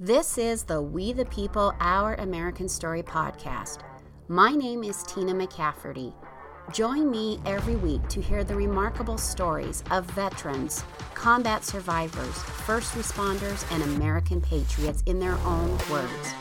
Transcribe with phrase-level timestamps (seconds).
[0.00, 3.80] This is the We the People, Our American Story podcast.
[4.28, 6.14] My name is Tina McCafferty.
[6.72, 10.84] Join me every week to hear the remarkable stories of veterans,
[11.14, 16.32] combat survivors, first responders, and American patriots in their own words.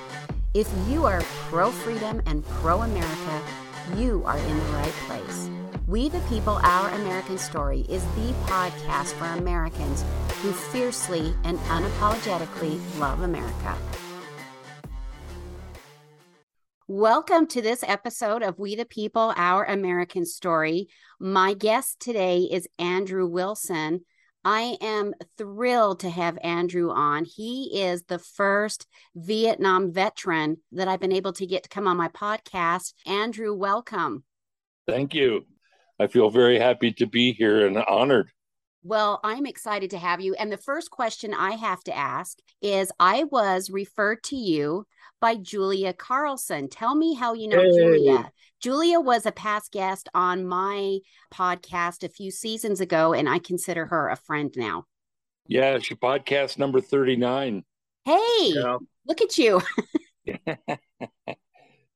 [0.54, 3.42] If you are pro freedom and pro America,
[3.96, 5.50] you are in the right place.
[5.88, 10.04] We the People, Our American Story is the podcast for Americans
[10.42, 13.74] who fiercely and unapologetically love America.
[16.90, 20.90] Welcome to this episode of We the People, Our American Story.
[21.22, 24.02] My guest today is Andrew Wilson.
[24.44, 27.24] I am thrilled to have Andrew on.
[27.24, 31.96] He is the first Vietnam veteran that I've been able to get to come on
[31.96, 32.92] my podcast.
[33.06, 34.26] Andrew, welcome.
[34.86, 35.46] Thank you.
[36.00, 38.32] I feel very happy to be here and honored.
[38.84, 40.36] Well, I'm excited to have you.
[40.36, 44.86] And the first question I have to ask is I was referred to you
[45.20, 46.70] by Julia Carlson.
[46.70, 47.72] Tell me how you know hey.
[47.72, 48.32] Julia.
[48.62, 51.00] Julia was a past guest on my
[51.34, 54.86] podcast a few seasons ago, and I consider her a friend now.
[55.48, 57.64] Yeah, she podcast number 39.
[58.06, 58.78] Hey, yeah.
[59.06, 59.62] look at you.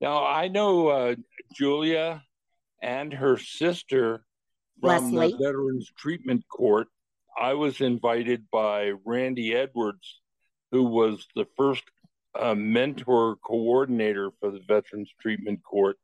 [0.01, 1.15] now, I know uh,
[1.53, 2.23] Julia
[2.81, 4.23] and her sister
[4.79, 5.31] from Leslie.
[5.31, 6.87] the Veterans Treatment Court.
[7.39, 10.19] I was invited by Randy Edwards,
[10.71, 11.83] who was the first
[12.37, 15.97] uh, mentor coordinator for the Veterans Treatment Court.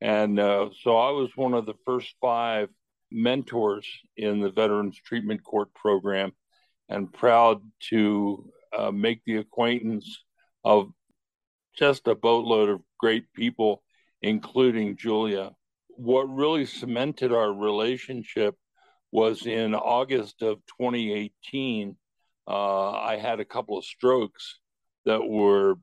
[0.00, 2.68] And uh, so I was one of the first five
[3.10, 6.32] mentors in the Veterans Treatment Court program
[6.88, 10.24] and proud to uh, make the acquaintance
[10.64, 10.90] of
[11.76, 13.82] just a boatload of great people,
[14.22, 15.52] including Julia
[16.00, 18.56] what really cemented our relationship
[19.12, 21.94] was in August of 2018.
[22.48, 24.58] Uh, I had a couple of strokes
[25.04, 25.74] that were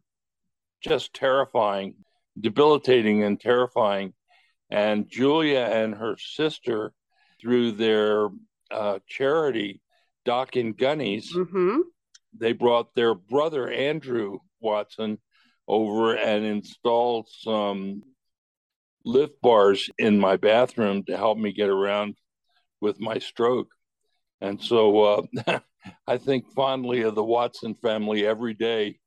[0.81, 1.95] just terrifying,
[2.39, 4.13] debilitating, and terrifying.
[4.71, 6.93] And Julia and her sister,
[7.39, 8.30] through their
[8.71, 9.81] uh, charity,
[10.25, 11.81] Doc and Gunnies, mm-hmm.
[12.36, 15.19] they brought their brother, Andrew Watson,
[15.67, 18.02] over and installed some
[19.07, 22.15] lift bars in my bathroom to help me get around
[22.81, 23.69] with my stroke.
[24.41, 24.99] And so
[25.47, 25.59] uh,
[26.07, 28.99] I think fondly of the Watson family every day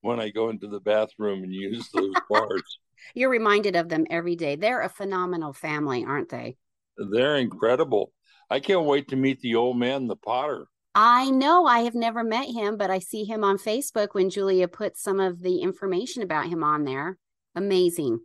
[0.00, 2.78] when I go into the bathroom and use those bars.
[3.14, 4.56] You're reminded of them every day.
[4.56, 6.56] They're a phenomenal family, aren't they?
[6.96, 8.12] They're incredible.
[8.50, 10.66] I can't wait to meet the old man, the potter.
[10.94, 14.68] I know I have never met him, but I see him on Facebook when Julia
[14.68, 17.18] puts some of the information about him on there.
[17.56, 18.20] Amazing.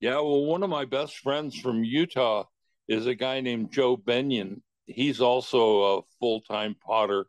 [0.00, 2.44] Yeah, well, one of my best friends from Utah
[2.86, 4.62] is a guy named Joe Benyon.
[4.86, 7.26] He's also a full time potter.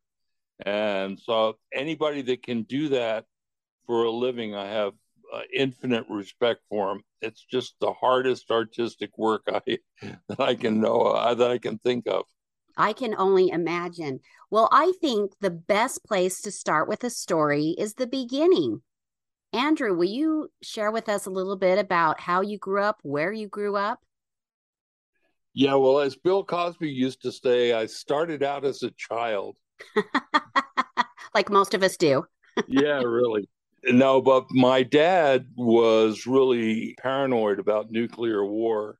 [0.65, 3.25] And so, anybody that can do that
[3.87, 4.93] for a living, I have
[5.33, 7.01] uh, infinite respect for him.
[7.21, 9.79] It's just the hardest artistic work I
[10.27, 12.25] that I can know uh, that I can think of.
[12.77, 14.19] I can only imagine.
[14.49, 18.83] Well, I think the best place to start with a story is the beginning.
[19.53, 23.31] Andrew, will you share with us a little bit about how you grew up, where
[23.31, 23.99] you grew up?
[25.53, 29.57] Yeah, well, as Bill Cosby used to say, I started out as a child.
[31.33, 32.25] like most of us do.
[32.67, 33.49] yeah, really.
[33.85, 38.99] No, but my dad was really paranoid about nuclear war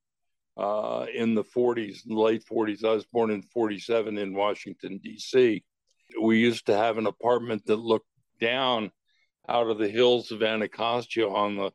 [0.58, 2.84] uh, in the 40s, late 40s.
[2.84, 5.64] I was born in 47 in Washington, D.C.
[6.20, 8.08] We used to have an apartment that looked
[8.42, 8.92] down
[9.50, 11.72] out of the hills of Anacostia on the,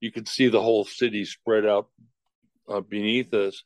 [0.00, 1.88] you could see the whole city spread out
[2.68, 3.64] uh, beneath us.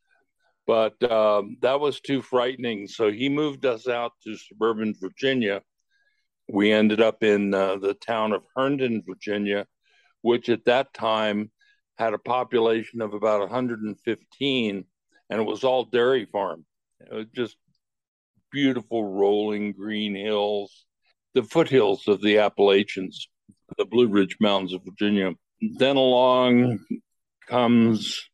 [0.67, 2.87] But um, that was too frightening.
[2.87, 5.63] So he moved us out to suburban Virginia.
[6.49, 9.67] We ended up in uh, the town of Herndon, Virginia,
[10.23, 11.51] which at that time
[11.99, 14.85] had a population of about 115,
[15.31, 16.65] and it was all dairy farm.
[17.01, 17.57] It was just
[18.51, 20.87] beautiful rolling green hills,
[21.35, 23.29] the foothills of the Appalachians
[23.77, 25.33] the Blue Ridge Mountains of Virginia.
[25.61, 26.81] Then along
[27.49, 28.29] comes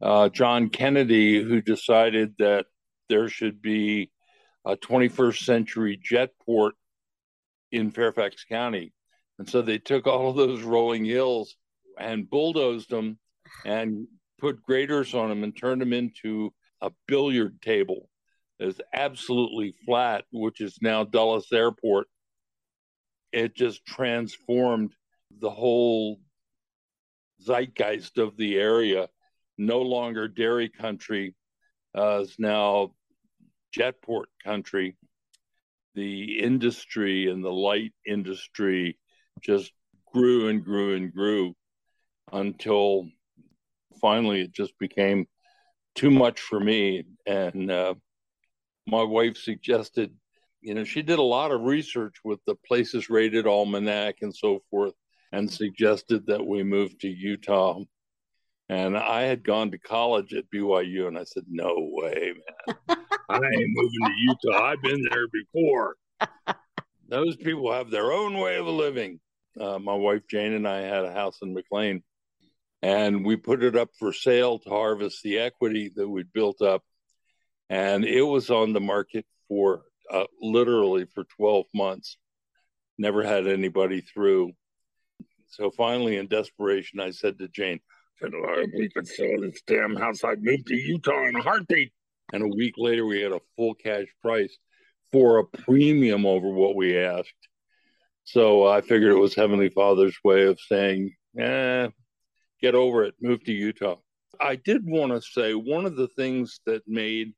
[0.00, 2.66] uh, John Kennedy, who decided that
[3.08, 4.10] there should be
[4.64, 6.74] a 21st century jet port
[7.72, 8.92] in Fairfax County.
[9.38, 11.56] And so they took all of those rolling hills
[11.98, 13.18] and bulldozed them
[13.64, 14.06] and
[14.38, 18.08] put graders on them and turned them into a billiard table.
[18.58, 22.08] It's absolutely flat, which is now Dulles Airport
[23.36, 24.94] it just transformed
[25.40, 26.18] the whole
[27.42, 29.08] zeitgeist of the area.
[29.58, 31.34] No longer dairy country
[31.96, 32.94] uh, is now
[33.76, 34.96] jetport country.
[35.94, 38.98] The industry and the light industry
[39.42, 39.70] just
[40.10, 41.54] grew and grew and grew
[42.32, 43.06] until
[44.00, 45.26] finally it just became
[45.94, 47.04] too much for me.
[47.26, 47.96] And uh,
[48.86, 50.14] my wife suggested,
[50.66, 54.64] you know, she did a lot of research with the Places Rated Almanac and so
[54.68, 54.94] forth,
[55.30, 57.78] and suggested that we move to Utah.
[58.68, 62.98] And I had gone to college at BYU, and I said, "No way, man!
[63.28, 63.44] I ain't
[63.76, 64.64] moving to Utah.
[64.64, 65.94] I've been there before.
[67.08, 69.20] Those people have their own way of living."
[69.58, 72.02] Uh, my wife Jane and I had a house in McLean,
[72.82, 76.82] and we put it up for sale to harvest the equity that we'd built up
[77.68, 82.16] and it was on the market for uh, literally for 12 months
[82.98, 84.52] never had anybody through.
[85.48, 87.80] So finally in desperation i said to jane
[88.20, 91.92] said, oh, we could sell this damn house i'd move to utah in a heartbeat.
[92.32, 94.56] And a week later we had a full cash price
[95.12, 97.48] for a premium over what we asked.
[98.24, 101.88] So i figured it was heavenly father's way of saying eh,
[102.60, 103.14] get over it.
[103.20, 103.96] Move to utah.
[104.40, 107.32] I did want to say one of the things that made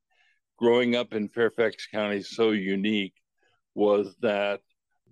[0.59, 3.13] growing up in Fairfax County so unique
[3.75, 4.59] was that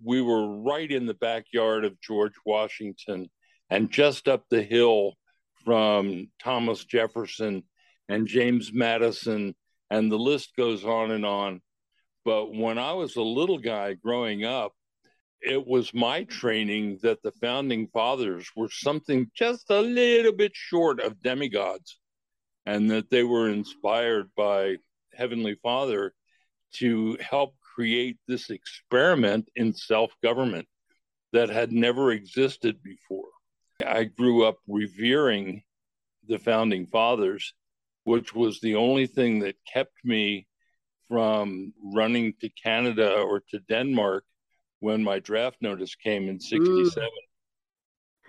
[0.04, 3.30] we were right in the backyard of George Washington
[3.70, 5.14] and just up the hill
[5.64, 7.64] from Thomas Jefferson
[8.10, 9.56] and James Madison,
[9.90, 11.62] and the list goes on and on.
[12.26, 14.74] But when I was a little guy growing up,
[15.42, 21.00] it was my training that the founding fathers were something just a little bit short
[21.00, 22.00] of demigods
[22.66, 24.76] and that they were inspired by
[25.18, 26.14] Heavenly Father
[26.76, 30.68] to help create this experiment in self government
[31.34, 33.30] that had never existed before.
[33.86, 35.64] I grew up revering
[36.28, 37.54] the founding fathers,
[38.04, 40.48] which was the only thing that kept me
[41.08, 44.26] from running to Canada or to Denmark
[44.80, 47.10] when my draft notice came in 67.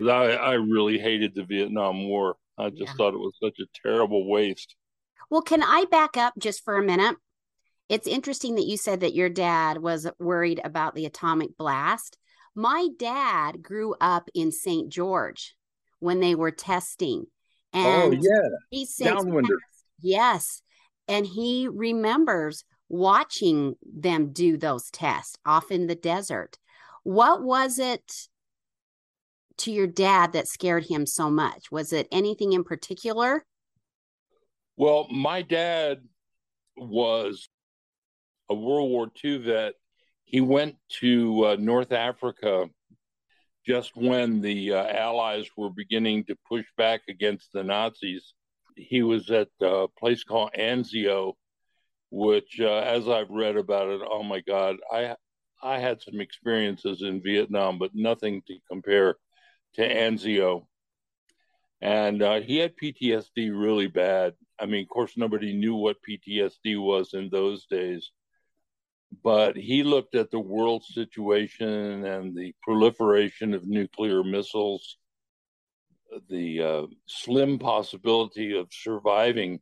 [0.01, 0.11] Mm.
[0.11, 2.37] I, I really hated the Vietnam War.
[2.57, 2.93] I just yeah.
[2.97, 4.77] thought it was such a terrible waste.
[5.31, 7.17] Well, can I back up just for a minute?
[7.89, 12.19] It's interesting that you said that your dad was worried about the atomic blast.
[12.55, 14.91] My dad grew up in St.
[14.91, 15.55] George
[16.01, 17.27] when they were testing.
[17.73, 18.49] Oh, and oh, yeah.
[18.71, 19.57] He Downwinder.
[20.01, 20.63] yes.
[21.07, 26.59] And he remembers watching them do those tests off in the desert.
[27.05, 28.29] What was it
[29.59, 31.71] to your dad that scared him so much?
[31.71, 33.45] Was it anything in particular?
[34.79, 36.03] Well, my dad
[36.77, 37.49] was
[38.49, 39.75] a World War II vet.
[40.23, 42.71] He went to uh, North Africa
[43.67, 48.35] just when the uh, Allies were beginning to push back against the Nazis.
[48.77, 51.33] He was at a place called Anzio,
[52.13, 55.17] which, uh, as I've read about it, oh my God, I
[55.61, 59.17] I had some experiences in Vietnam, but nothing to compare
[59.75, 60.67] to Anzio.
[61.81, 64.35] And uh, he had PTSD really bad.
[64.61, 68.11] I mean, of course, nobody knew what PTSD was in those days,
[69.23, 74.97] but he looked at the world situation and the proliferation of nuclear missiles,
[76.29, 79.61] the uh, slim possibility of surviving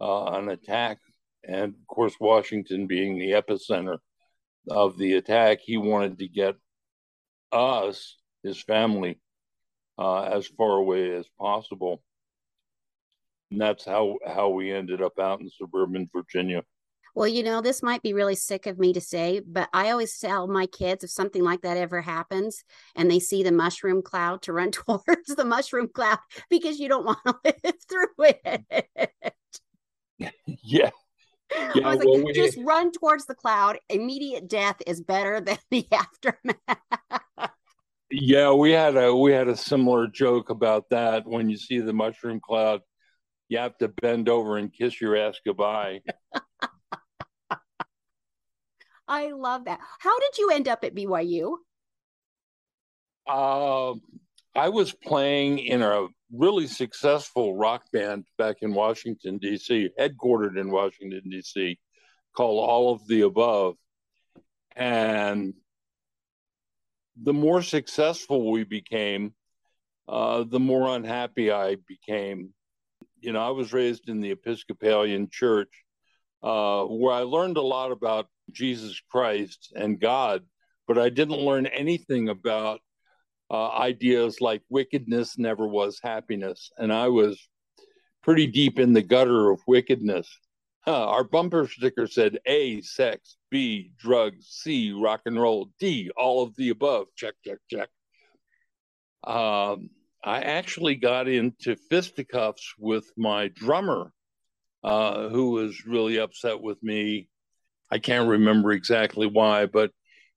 [0.00, 0.98] uh, an attack,
[1.44, 3.98] and of course, Washington being the epicenter
[4.70, 6.54] of the attack, he wanted to get
[7.52, 9.20] us, his family,
[9.98, 12.02] uh, as far away as possible
[13.50, 16.62] and that's how how we ended up out in suburban Virginia.
[17.14, 20.16] Well, you know, this might be really sick of me to say, but I always
[20.18, 22.62] tell my kids if something like that ever happens
[22.94, 27.04] and they see the mushroom cloud to run towards the mushroom cloud because you don't
[27.04, 28.88] want to live through it.
[30.46, 30.90] yeah.
[31.74, 32.32] Yeah, I was well, like, we...
[32.32, 33.80] just run towards the cloud.
[33.88, 37.50] Immediate death is better than the aftermath.
[38.08, 41.92] yeah, we had a we had a similar joke about that when you see the
[41.92, 42.82] mushroom cloud
[43.50, 46.00] you have to bend over and kiss your ass goodbye.
[49.08, 49.80] I love that.
[49.98, 51.56] How did you end up at BYU?
[53.26, 53.94] Uh,
[54.54, 60.70] I was playing in a really successful rock band back in Washington, D.C., headquartered in
[60.70, 61.76] Washington, D.C.,
[62.36, 63.74] called All of the Above.
[64.76, 65.54] And
[67.20, 69.34] the more successful we became,
[70.08, 72.54] uh, the more unhappy I became
[73.20, 75.84] you know, I was raised in the Episcopalian Church,
[76.42, 80.42] uh, where I learned a lot about Jesus Christ and God,
[80.88, 82.80] but I didn't learn anything about
[83.50, 86.70] uh, ideas like wickedness never was happiness.
[86.78, 87.48] And I was
[88.22, 90.28] pretty deep in the gutter of wickedness.
[90.86, 96.56] Our bumper sticker said A, sex, B, drugs, C, rock and roll, D, all of
[96.56, 97.06] the above.
[97.16, 97.88] Check, check, check.
[99.24, 99.90] um,
[100.22, 104.12] I actually got into fisticuffs with my drummer,
[104.84, 107.28] uh, who was really upset with me.
[107.90, 109.90] I can't remember exactly why, but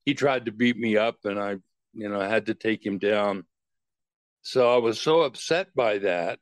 [0.06, 1.58] he tried to beat me up, and I,
[1.94, 3.46] you know, had to take him down.
[4.42, 6.40] So I was so upset by that.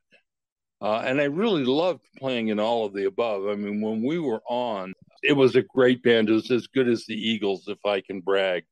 [0.82, 3.48] Uh, and I really loved playing in all of the above.
[3.48, 6.28] I mean, when we were on, it was a great band.
[6.30, 8.64] It was as good as the Eagles, if I can brag.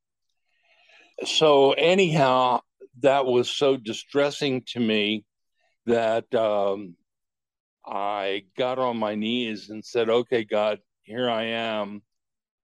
[1.24, 2.62] So, anyhow,
[3.02, 5.26] that was so distressing to me
[5.86, 6.96] that um,
[7.86, 12.02] I got on my knees and said, Okay, God, here I am.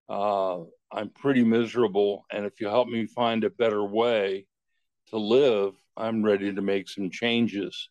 [0.07, 0.61] Uh,
[0.91, 2.25] I'm pretty miserable.
[2.31, 4.45] And if you help me find a better way
[5.09, 7.89] to live, I'm ready to make some changes.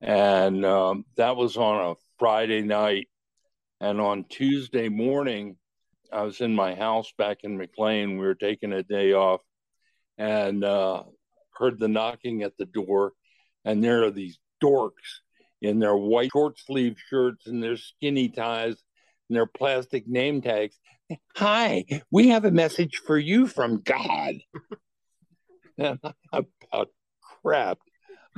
[0.00, 3.08] And um, that was on a Friday night.
[3.80, 5.56] And on Tuesday morning,
[6.12, 8.12] I was in my house back in McLean.
[8.12, 9.40] We were taking a day off
[10.18, 11.02] and uh,
[11.58, 13.12] heard the knocking at the door.
[13.64, 15.20] And there are these dorks
[15.60, 18.76] in their white short sleeve shirts and their skinny ties
[19.28, 20.78] and their plastic name tags.
[21.36, 24.34] Hi, we have a message for you from God.
[25.78, 25.98] and
[26.32, 26.88] I about
[27.42, 27.78] crap.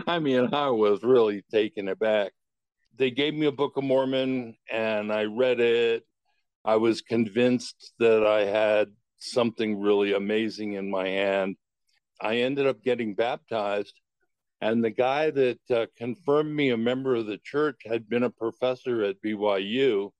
[0.06, 2.32] I mean, I was really taken aback.
[2.96, 6.04] They gave me a Book of Mormon and I read it.
[6.64, 11.56] I was convinced that I had something really amazing in my hand.
[12.20, 14.00] I ended up getting baptized,
[14.60, 18.30] and the guy that uh, confirmed me a member of the church had been a
[18.30, 20.10] professor at BYU.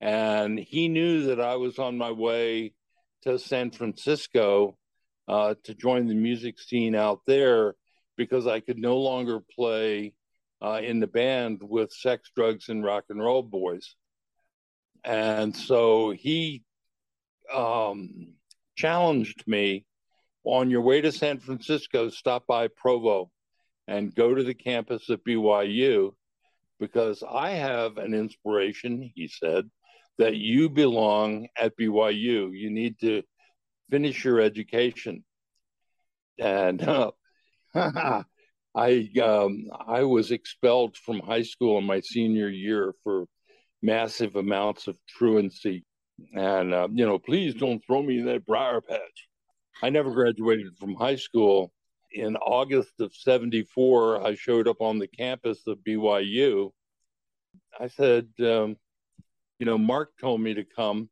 [0.00, 2.74] And he knew that I was on my way
[3.22, 4.76] to San Francisco
[5.26, 7.74] uh, to join the music scene out there
[8.16, 10.14] because I could no longer play
[10.62, 13.94] uh, in the band with sex, drugs, and rock and roll boys.
[15.04, 16.64] And so he
[17.52, 18.34] um,
[18.76, 19.86] challenged me
[20.48, 23.30] on your way to San Francisco, stop by Provo
[23.86, 26.12] and go to the campus of BYU
[26.80, 29.68] because I have an inspiration, he said,
[30.18, 32.50] that you belong at BYU.
[32.52, 33.22] You need to
[33.90, 35.24] finish your education.
[36.38, 37.10] And uh,
[37.74, 43.26] I um, I was expelled from high school in my senior year for
[43.82, 45.84] massive amounts of truancy,
[46.34, 49.27] and uh, you know, please don't throw me in that briar patch.
[49.82, 51.72] I never graduated from high school.
[52.12, 56.70] In August of '74, I showed up on the campus of BYU.
[57.78, 58.76] I said, um,
[59.58, 61.10] you know, Mark told me to come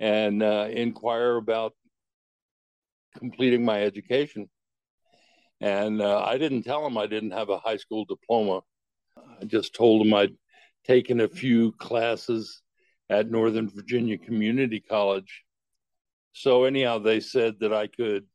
[0.00, 1.74] and uh, inquire about
[3.16, 4.48] completing my education.
[5.60, 8.62] And uh, I didn't tell him I didn't have a high school diploma.
[9.16, 10.36] I just told him I'd
[10.84, 12.60] taken a few classes
[13.08, 15.44] at Northern Virginia Community College.
[16.34, 18.26] So anyhow, they said that I could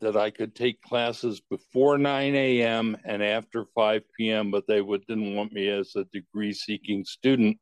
[0.00, 2.98] that I could take classes before 9 a.m.
[3.02, 7.56] and after 5 p.m., but they would, didn't want me as a degree seeking student.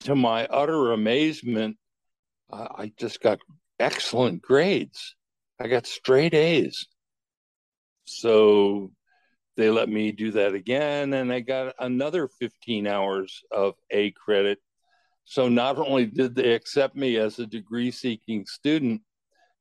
[0.00, 1.76] To my utter amazement,
[2.50, 3.40] I just got
[3.78, 5.14] excellent grades.
[5.60, 6.86] I got straight A's.
[8.04, 8.92] So
[9.58, 14.60] they let me do that again, and I got another 15 hours of A credit.
[15.30, 19.02] So not only did they accept me as a degree seeking student,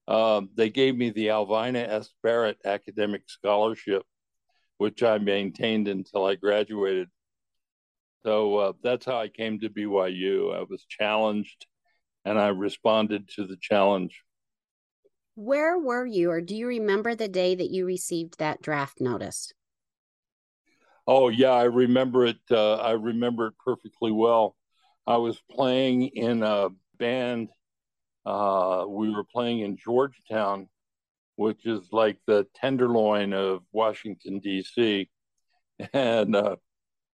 [0.08, 2.10] um, they gave me the Alvina S.
[2.24, 4.04] Barrett Academic Scholarship,
[4.78, 7.10] which I maintained until I graduated.
[8.24, 10.58] So uh, that's how I came to BYU.
[10.58, 11.68] I was challenged
[12.24, 14.24] and I responded to the challenge.
[15.36, 19.52] Where were you, or do you remember the day that you received that draft notice?
[21.06, 22.40] Oh yeah, I remember it.
[22.50, 24.56] Uh, I remember it perfectly well.
[25.08, 26.68] I was playing in a
[27.00, 27.48] band.
[28.26, 30.68] Uh, we were playing in Georgetown,
[31.38, 35.10] which is like the tenderloin of Washington D.C.
[35.94, 36.58] And uh,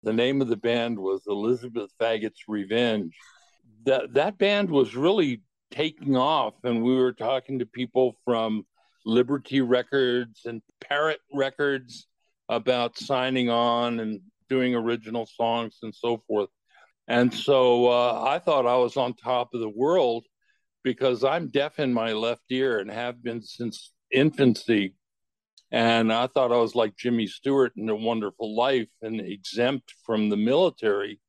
[0.03, 3.17] the name of the band was Elizabeth Faggot's Revenge.
[3.87, 8.67] That that band was really taking off and we were talking to people from
[9.07, 12.07] liberty records and parrot records
[12.49, 16.51] about signing on and doing original songs and so forth
[17.11, 20.25] and so uh, i thought i was on top of the world
[20.83, 24.95] because i'm deaf in my left ear and have been since infancy
[25.71, 30.31] and i thought i was like jimmy stewart in a wonderful life and exempt from
[30.31, 31.21] the military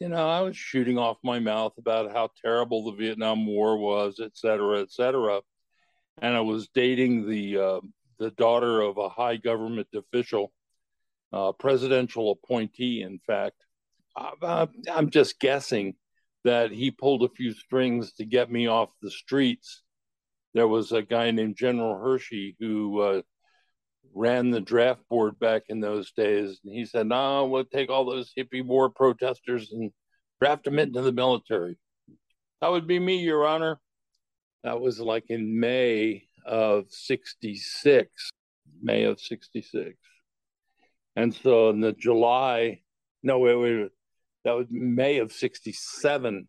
[0.00, 4.20] you know, I was shooting off my mouth about how terrible the Vietnam War was,
[4.22, 5.40] et cetera, et cetera.
[6.20, 7.80] And I was dating the uh,
[8.18, 10.52] the daughter of a high government official,
[11.32, 13.56] uh, presidential appointee, in fact.
[14.16, 15.94] Uh, I'm just guessing
[16.44, 19.82] that he pulled a few strings to get me off the streets.
[20.54, 23.22] There was a guy named General Hershey who uh,
[24.14, 26.60] ran the draft board back in those days.
[26.64, 29.90] And he said, No, we'll take all those hippie war protesters and
[30.40, 31.78] draft them into the military.
[32.60, 33.78] That would be me, Your Honor.
[34.64, 38.30] That was like in May of 66.
[38.82, 39.96] May of 66.
[41.16, 42.80] And so in the July,
[43.22, 43.90] no, wait, wait,
[44.46, 46.48] that was May of 67.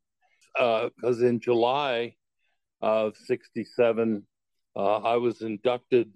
[0.54, 2.14] Because uh, in July
[2.80, 4.24] of 67,
[4.76, 6.12] uh, I was inducted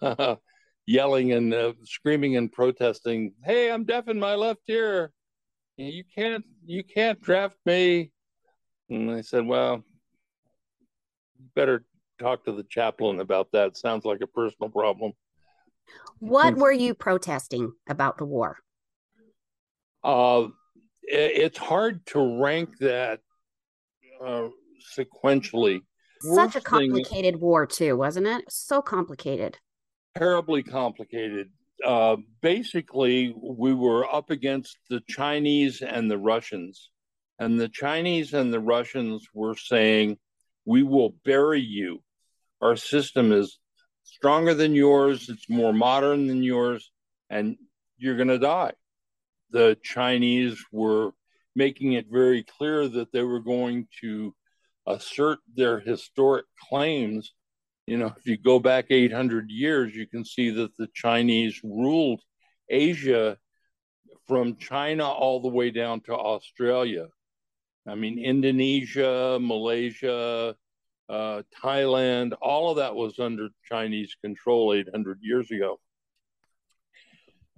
[0.86, 5.12] yelling and uh, screaming and protesting, "Hey, I'm deaf in my left ear.
[5.76, 8.12] You can't you can't draft me."
[8.88, 9.82] And I said, "Well,
[11.38, 11.84] you better
[12.20, 13.76] talk to the chaplain about that.
[13.76, 15.12] Sounds like a personal problem."
[16.20, 18.58] What were you protesting about the war?
[20.04, 20.48] Uh,
[21.06, 23.20] it's hard to rank that
[24.24, 24.48] uh,
[24.96, 25.80] sequentially.
[26.20, 28.44] Such Worst a complicated thing, war, too, wasn't it?
[28.50, 29.58] So complicated
[30.16, 31.50] terribly complicated.
[31.84, 36.90] Uh, basically, we were up against the Chinese and the Russians.
[37.38, 40.18] And the Chinese and the Russians were saying,
[40.64, 42.02] We will bury you.
[42.62, 43.58] Our system is
[44.04, 46.90] stronger than yours, it's more modern than yours,
[47.28, 47.56] and
[47.98, 48.72] you're going to die.
[49.50, 51.12] The Chinese were
[51.54, 54.34] making it very clear that they were going to
[54.86, 57.32] assert their historic claims
[57.86, 62.20] you know, if you go back 800 years, you can see that the Chinese ruled
[62.68, 63.38] Asia
[64.26, 67.06] from China all the way down to Australia.
[67.86, 70.56] I mean, Indonesia, Malaysia,
[71.08, 75.78] uh, Thailand, all of that was under Chinese control 800 years ago.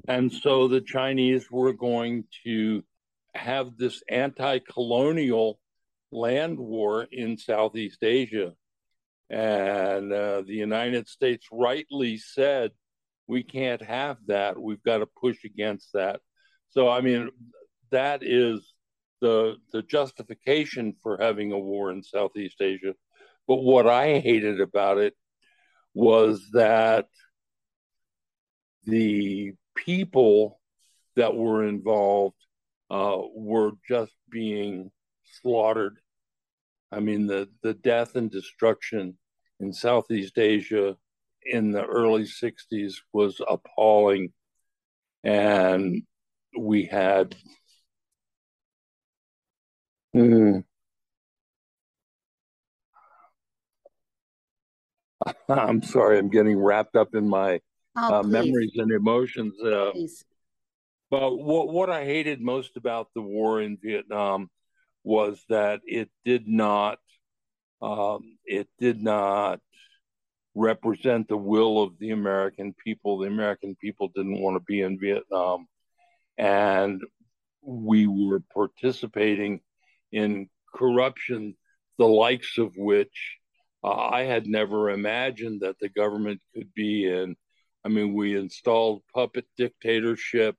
[0.08, 2.82] And so the Chinese were going to
[3.34, 5.60] have this anti colonial
[6.10, 8.54] land war in Southeast Asia.
[9.28, 12.72] And uh, the United States rightly said,
[13.26, 14.58] we can't have that.
[14.58, 16.20] We've got to push against that.
[16.70, 17.28] So, I mean,
[17.90, 18.72] that is
[19.20, 22.94] the, the justification for having a war in Southeast Asia.
[23.46, 25.14] But what I hated about it
[25.92, 27.08] was that
[28.84, 29.52] the
[29.84, 30.60] people
[31.16, 32.36] that were involved
[32.90, 34.90] uh, were just being
[35.40, 35.98] slaughtered
[36.90, 39.18] I mean, the, the death and destruction
[39.60, 40.96] in Southeast Asia
[41.44, 44.32] in the early 60s was appalling.
[45.24, 46.02] And
[46.58, 47.36] we had.
[50.14, 50.60] Hmm,
[55.48, 57.60] I'm sorry, I'm getting wrapped up in my
[58.02, 59.54] oh, uh, memories and emotions.
[59.60, 59.92] Uh,
[61.10, 64.50] but what, what I hated most about the war in Vietnam
[65.04, 66.98] was that it did not
[67.80, 69.60] um, it did not
[70.54, 73.18] represent the will of the American people.
[73.18, 75.66] The American people didn't want to be in Vietnam,
[76.36, 77.00] and
[77.62, 79.60] we were participating
[80.10, 81.56] in corruption,
[81.98, 83.38] the likes of which
[83.84, 87.36] uh, I had never imagined that the government could be in.
[87.84, 90.56] I mean, we installed puppet dictatorship,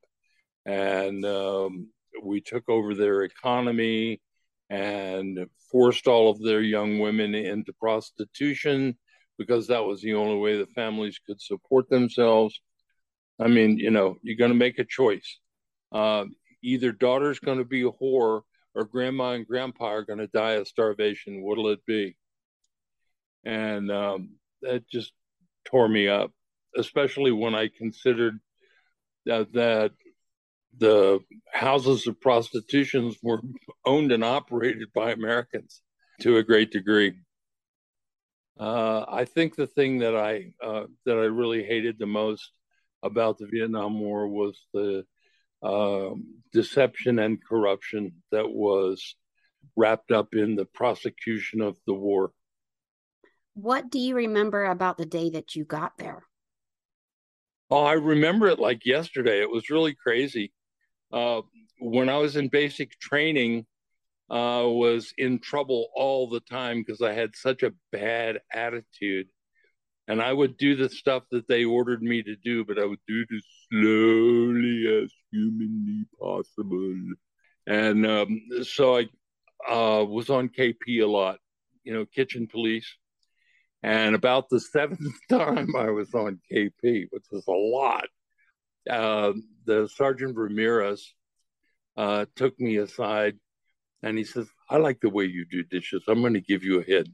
[0.64, 1.88] and um,
[2.22, 4.20] we took over their economy
[4.68, 8.96] and forced all of their young women into prostitution
[9.38, 12.60] because that was the only way the families could support themselves.
[13.40, 15.38] I mean, you know, you're going to make a choice.
[15.90, 16.26] Uh,
[16.62, 18.42] either daughter's going to be a whore
[18.74, 21.42] or grandma and grandpa are going to die of starvation.
[21.42, 22.16] What'll it be?
[23.44, 25.12] And um, that just
[25.64, 26.32] tore me up,
[26.76, 28.38] especially when I considered
[29.26, 29.92] that, that
[30.76, 31.20] the
[31.52, 33.40] houses of prostitutions were
[33.84, 35.82] owned and operated by Americans
[36.20, 37.14] to a great degree.
[38.58, 42.50] Uh, I think the thing that I uh, that I really hated the most
[43.02, 45.06] about the Vietnam War was the
[45.62, 46.10] uh,
[46.52, 49.16] deception and corruption that was
[49.76, 52.32] wrapped up in the prosecution of the war.
[53.54, 56.24] What do you remember about the day that you got there?
[57.70, 59.40] Oh, I remember it like yesterday.
[59.40, 60.52] It was really crazy
[61.12, 61.42] uh,
[61.80, 63.66] when I was in basic training,
[64.30, 69.28] uh, was in trouble all the time because I had such a bad attitude.
[70.08, 73.00] And I would do the stuff that they ordered me to do, but I would
[73.06, 76.96] do it as slowly as humanly possible.
[77.66, 79.08] And um, so I
[79.72, 81.38] uh, was on KP a lot,
[81.84, 82.86] you know, kitchen police.
[83.82, 88.06] And about the seventh time I was on KP, which was a lot,
[88.88, 89.32] uh,
[89.66, 91.14] the Sergeant Ramirez
[91.96, 93.38] uh, took me aside
[94.02, 96.04] and he says, I like the way you do dishes.
[96.08, 97.10] I'm going to give you a hint.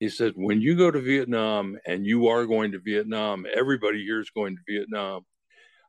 [0.00, 4.20] He said, when you go to Vietnam, and you are going to Vietnam, everybody here
[4.20, 5.26] is going to Vietnam.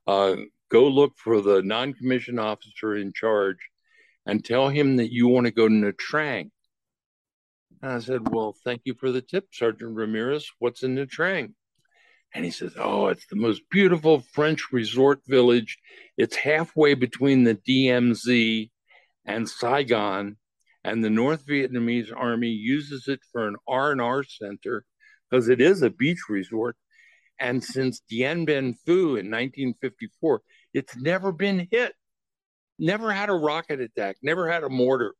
[0.08, 0.36] Uh,
[0.72, 3.60] go look for the non-commissioned officer in charge
[4.26, 6.50] and tell him that you want to go to Nha Trang.
[7.82, 10.50] And I said, Well, thank you for the tip, Sergeant Ramirez.
[10.60, 11.54] What's in Nha Trang?
[12.34, 15.78] And he says, Oh, it's the most beautiful French resort village.
[16.18, 18.70] It's halfway between the DMZ
[19.26, 20.38] and Saigon.
[20.84, 24.86] And the North Vietnamese Army uses it for an R&R center
[25.30, 26.76] because it is a beach resort.
[27.40, 30.42] And since Dien Bien Phu in 1954,
[30.74, 31.94] it's never been hit,
[32.78, 35.16] never had a rocket attack, never had a mortar.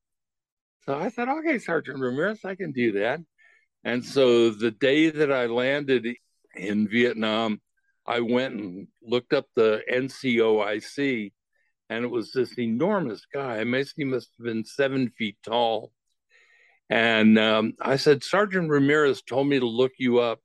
[0.90, 3.20] So I said, okay, Sergeant Ramirez, I can do that.
[3.84, 6.08] And so the day that I landed
[6.56, 7.62] in Vietnam,
[8.08, 11.32] I went and looked up the NCOIC,
[11.92, 13.60] and it was this enormous guy.
[13.60, 15.92] I he must have been seven feet tall.
[16.90, 20.40] And um, I said, Sergeant Ramirez told me to look you up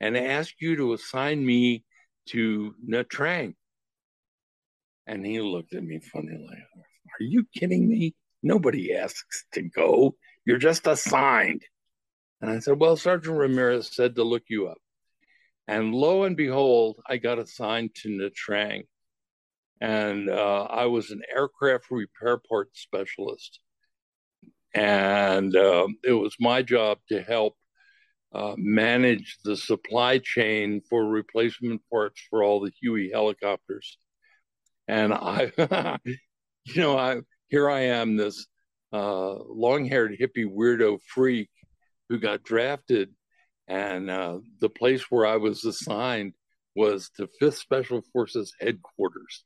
[0.00, 1.84] and ask you to assign me
[2.30, 3.54] to Nha Trang.
[5.06, 6.58] And he looked at me funny, like,
[7.20, 8.16] Are you kidding me?
[8.42, 10.16] Nobody asks to go.
[10.44, 11.62] You're just assigned.
[12.40, 14.78] And I said, Well, Sergeant Ramirez said to look you up.
[15.68, 18.86] And lo and behold, I got assigned to Nha Trang.
[19.80, 23.60] And uh, I was an aircraft repair parts specialist.
[24.74, 27.56] And uh, it was my job to help
[28.32, 33.98] uh, manage the supply chain for replacement parts for all the Huey helicopters.
[34.86, 35.52] And I,
[36.64, 38.46] you know, I here I am, this
[38.92, 41.50] uh, long-haired hippie weirdo freak
[42.08, 43.10] who got drafted,
[43.68, 46.34] and uh, the place where I was assigned
[46.74, 49.44] was to Fifth Special Forces headquarters.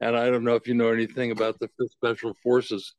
[0.00, 2.94] And I don't know if you know anything about the Fifth Special Forces.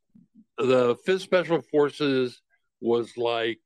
[0.57, 2.41] The Fifth Special Forces
[2.81, 3.59] was like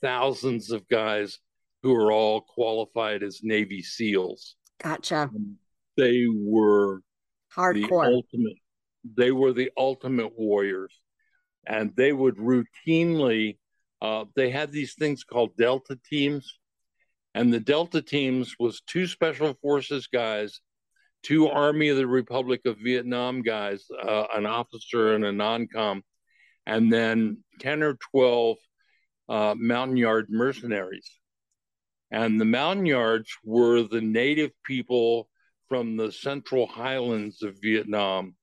[0.00, 1.38] thousands of guys
[1.82, 4.56] who are all qualified as Navy SEALs.
[4.82, 5.30] Gotcha.
[5.96, 7.02] They were
[7.56, 8.06] hardcore.
[8.06, 8.56] The ultimate.
[9.04, 11.00] They were the ultimate warriors,
[11.66, 13.58] and they would routinely.
[14.00, 16.58] Uh, they had these things called Delta teams,
[17.34, 20.60] and the Delta teams was two special forces guys,
[21.22, 26.02] two Army of the Republic of Vietnam guys, uh, an officer and a non-com,
[26.66, 28.58] and then ten or twelve
[29.28, 31.18] uh, yard mercenaries.
[32.10, 35.28] And the Montagnards were the native people
[35.68, 38.36] from the central highlands of Vietnam.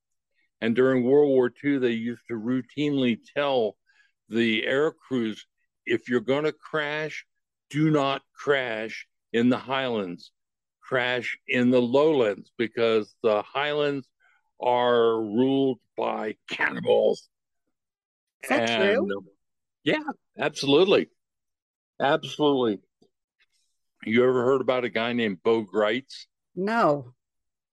[0.62, 3.78] And during World War II, they used to routinely tell
[4.28, 5.46] the air crews
[5.86, 7.26] if you're going to crash,
[7.70, 10.32] do not crash in the highlands,
[10.82, 14.08] crash in the lowlands because the highlands
[14.62, 17.30] are ruled by cannibals.
[18.44, 19.24] Is that and, true?
[19.84, 20.04] Yeah,
[20.38, 21.10] absolutely.
[22.00, 22.80] Absolutely.
[24.06, 26.28] You ever heard about a guy named Bo Gritz?
[26.56, 27.14] No.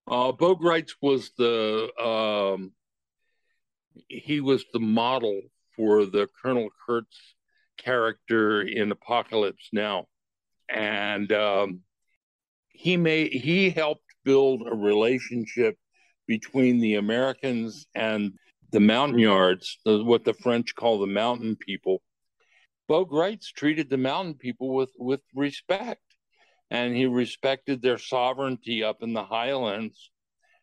[0.07, 2.71] Uh, Bo Gritz was the um,
[4.07, 5.41] he was the model
[5.75, 7.35] for the Colonel Kurtz
[7.77, 10.05] character in Apocalypse Now,
[10.69, 11.81] and um,
[12.69, 15.77] he made he helped build a relationship
[16.27, 18.33] between the Americans and
[18.71, 22.01] the Montagnards, what the French call the mountain people.
[22.87, 26.03] Bo Gritz treated the mountain people with, with respect,
[26.69, 30.11] and he respected their sovereignty up in the highlands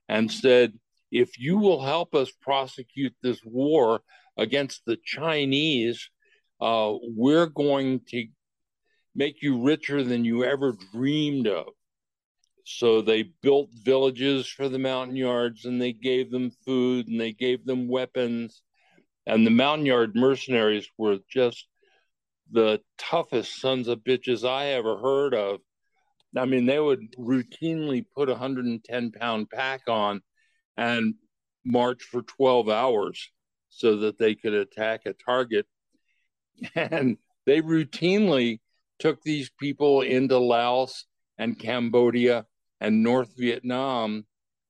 [0.08, 0.78] and said,
[1.10, 4.00] if you will help us prosecute this war
[4.36, 6.10] against the Chinese,
[6.60, 8.26] uh, we're going to
[9.14, 11.68] make you richer than you ever dreamed of.
[12.64, 17.64] So they built villages for the Montagnards and they gave them food and they gave
[17.64, 18.62] them weapons.
[19.26, 21.66] And the Montagnard mercenaries were just
[22.50, 25.60] the toughest sons of bitches I ever heard of.
[26.36, 30.22] I mean, they would routinely put a 110 pound pack on
[30.76, 31.14] and
[31.64, 33.30] march for 12 hours
[33.68, 35.66] so that they could attack a target.
[36.76, 38.60] And they routinely
[38.98, 41.04] took these people into Laos
[41.36, 42.46] and Cambodia
[42.80, 44.24] and North Vietnam,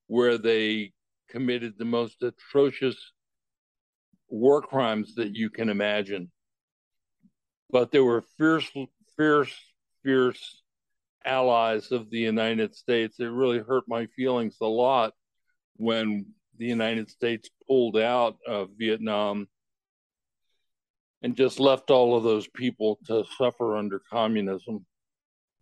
[0.07, 0.93] where they
[1.29, 3.12] committed the most atrocious
[4.29, 6.31] war crimes that you can imagine.
[7.71, 8.71] But they were fierce,
[9.17, 9.55] fierce,
[10.03, 10.62] fierce
[11.25, 13.21] allies of the United States.
[13.21, 15.12] It really hurt my feelings a lot
[15.76, 16.26] when
[16.58, 19.48] the United States pulled out of Vietnam
[21.22, 24.84] and just left all of those people to suffer under communism.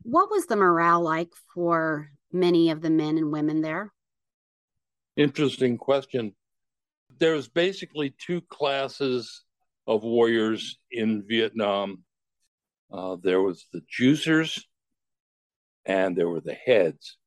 [0.03, 3.93] What was the morale like for many of the men and women there?
[5.17, 6.35] Interesting question.
[7.19, 9.45] There's basically two classes
[9.87, 12.03] of warriors in Vietnam.
[12.93, 14.61] Uh, there was the juicers,
[15.85, 17.19] and there were the heads.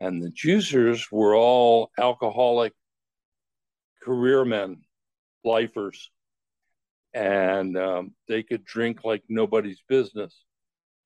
[0.00, 2.72] And the juicers were all alcoholic
[4.02, 4.82] career men,
[5.44, 6.10] lifers,
[7.12, 10.34] and um, they could drink like nobody's business.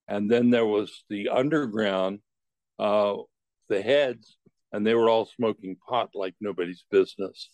[0.07, 2.20] And then there was the underground,
[2.78, 3.16] uh,
[3.68, 4.37] the heads,
[4.72, 7.48] and they were all smoking pot like nobody's business.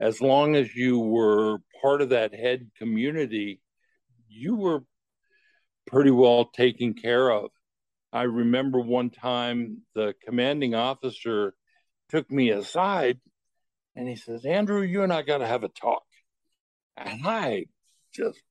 [0.00, 3.60] As long as you were part of that head community,
[4.28, 4.84] you were
[5.86, 7.50] pretty well taken care of.
[8.18, 11.54] I remember one time the commanding officer
[12.08, 13.20] took me aside
[13.94, 16.02] and he says, Andrew, you and I got to have a talk.
[16.96, 17.66] And I
[18.12, 18.42] just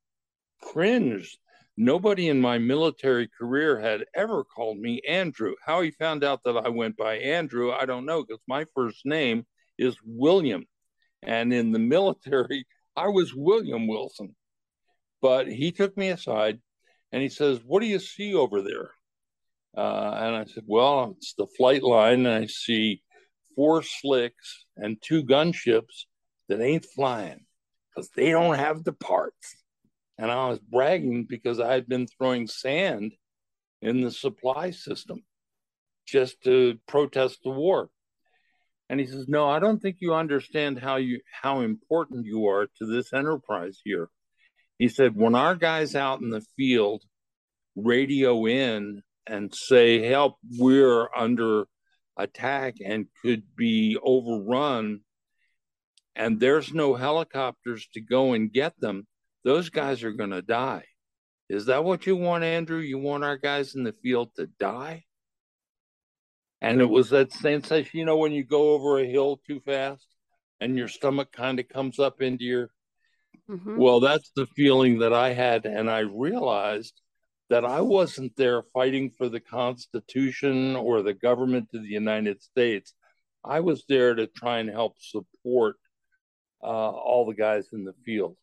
[0.62, 1.38] cringed.
[1.76, 5.56] Nobody in my military career had ever called me Andrew.
[5.66, 9.06] How he found out that I went by Andrew, I don't know, because my first
[9.06, 9.46] name
[9.78, 10.64] is William.
[11.24, 14.34] And in the military, I was William Wilson.
[15.22, 16.62] But he took me aside
[17.12, 18.92] and he says, What do you see over there?
[19.78, 22.26] Uh, and I said, Well, it's the flight line.
[22.26, 23.04] And I see
[23.56, 26.06] four slicks and two gunships
[26.50, 27.46] that ain't flying
[27.90, 29.56] because they don't have the parts.
[30.18, 33.14] And I was bragging because I had been throwing sand
[33.82, 35.24] in the supply system
[36.08, 37.90] just to protest the war.
[38.90, 42.68] And he says, "No, I don't think you understand how you how important you are
[42.78, 44.10] to this enterprise here."
[44.80, 47.04] He said, "When our guys out in the field
[47.76, 51.68] radio in and say, "Help, we're under
[52.18, 55.02] attack and could be overrun,"
[56.16, 59.08] and there's no helicopters to go and get them,
[59.44, 60.84] those guys are going to die.
[61.50, 62.80] Is that what you want, Andrew?
[62.80, 65.06] You want our guys in the field to die?
[66.60, 70.08] And it was that sensation, you know, when you go over a hill too fast
[70.60, 72.70] and your stomach kind of comes up into your.
[73.50, 73.78] Mm-hmm.
[73.78, 75.66] Well, that's the feeling that I had.
[75.66, 77.00] And I realized
[77.50, 82.94] that I wasn't there fighting for the Constitution or the government of the United States.
[83.44, 85.78] I was there to try and help support
[86.62, 88.36] uh, all the guys in the field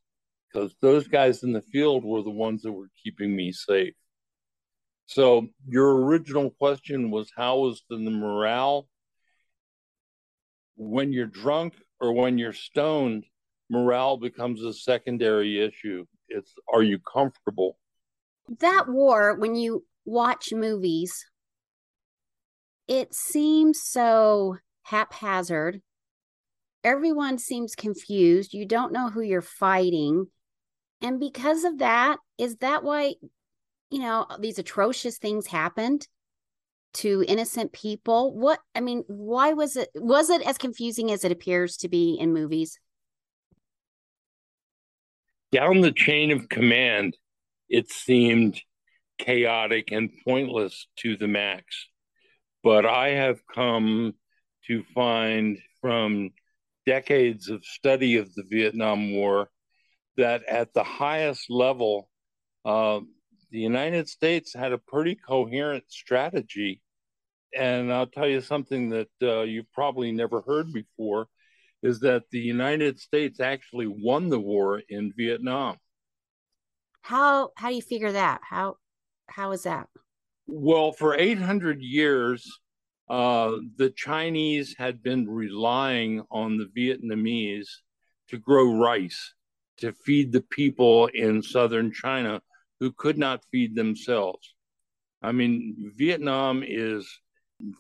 [0.52, 3.94] because those guys in the field were the ones that were keeping me safe.
[5.06, 8.88] So your original question was how was the morale
[10.76, 13.24] when you're drunk or when you're stoned
[13.70, 17.78] morale becomes a secondary issue it's are you comfortable
[18.60, 21.24] that war when you watch movies
[22.86, 25.80] it seems so haphazard
[26.82, 30.26] everyone seems confused you don't know who you're fighting
[31.00, 33.14] and because of that is that why
[33.94, 36.08] you know, these atrocious things happened
[36.94, 38.34] to innocent people.
[38.34, 42.16] What, I mean, why was it, was it as confusing as it appears to be
[42.18, 42.80] in movies?
[45.52, 47.16] Down the chain of command,
[47.68, 48.60] it seemed
[49.18, 51.86] chaotic and pointless to the max.
[52.62, 54.14] But I have come
[54.66, 56.30] to find from
[56.86, 59.48] decades of study of the Vietnam War
[60.16, 62.08] that at the highest level,
[62.64, 63.00] uh,
[63.50, 66.82] the United States had a pretty coherent strategy.
[67.56, 71.28] And I'll tell you something that uh, you've probably never heard before
[71.82, 75.76] is that the United States actually won the war in Vietnam.
[77.04, 78.40] How how do you figure that?
[78.48, 78.76] How
[79.28, 79.88] how is that?
[80.46, 82.50] Well, for 800 years,
[83.10, 87.68] uh, the Chinese had been relying on the Vietnamese
[88.28, 89.34] to grow rice
[89.78, 92.40] to feed the people in southern China
[92.80, 94.54] who could not feed themselves.
[95.20, 97.06] I mean, Vietnam is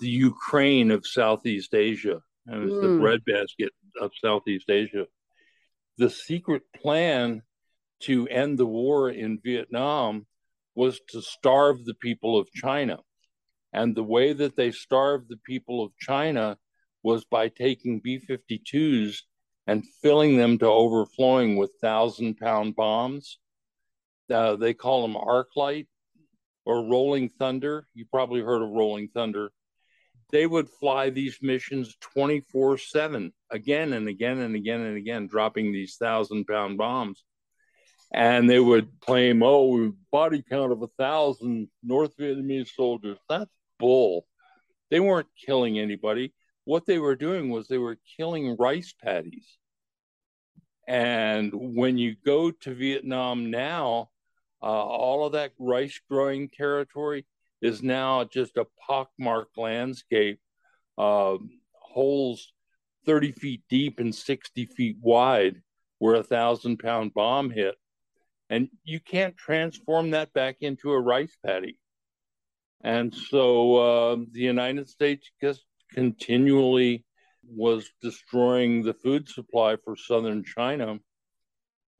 [0.00, 2.82] the Ukraine of Southeast Asia, and it's mm.
[2.82, 5.06] the breadbasket of Southeast Asia.
[5.96, 7.42] The secret plan
[8.04, 10.26] to end the war in Vietnam
[10.74, 12.98] was to starve the people of China.
[13.72, 16.58] And the way that they starved the people of China
[17.02, 19.18] was by taking B 52s
[19.66, 23.38] and filling them to overflowing with thousand pound bombs
[24.30, 25.86] uh, they call them arc light
[26.64, 27.86] or Rolling Thunder.
[27.94, 29.50] You probably heard of Rolling Thunder.
[30.32, 35.72] They would fly these missions 24 7, again and again and again and again, dropping
[35.72, 37.22] these thousand pound bombs.
[38.14, 43.18] And they would claim, oh, body count of a thousand North Vietnamese soldiers.
[43.28, 43.50] That's
[43.80, 44.24] bull.
[44.88, 46.32] They weren't killing anybody.
[46.64, 49.58] What they were doing was they were killing rice paddies.
[50.86, 54.10] And when you go to Vietnam now,
[54.62, 57.26] uh, all of that rice growing territory
[57.60, 60.38] is now just a pockmarked landscape,
[60.96, 61.36] uh,
[61.72, 62.52] holes
[63.06, 65.62] 30 feet deep and 60 feet wide
[65.98, 67.74] where a thousand pound bomb hit.
[68.50, 71.78] And you can't transform that back into a rice paddy.
[72.82, 77.04] And so uh, the United States just continually
[77.48, 80.98] was destroying the food supply for southern China.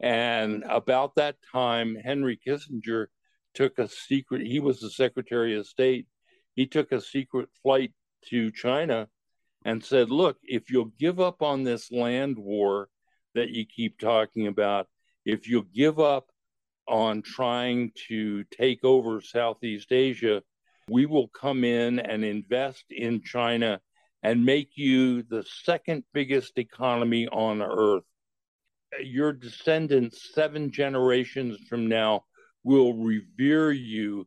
[0.00, 3.07] And about that time, Henry Kissinger
[3.54, 6.07] took a secret, he was the Secretary of State.
[6.54, 7.92] He took a secret flight
[8.26, 9.09] to China
[9.64, 12.88] and said, Look, if you'll give up on this land war
[13.35, 14.88] that you keep talking about,
[15.24, 16.30] if you'll give up
[16.86, 20.42] on trying to take over Southeast Asia,
[20.88, 23.80] we will come in and invest in China
[24.22, 28.04] and make you the second biggest economy on earth.
[29.02, 32.24] Your descendants, seven generations from now,
[32.62, 34.26] will revere you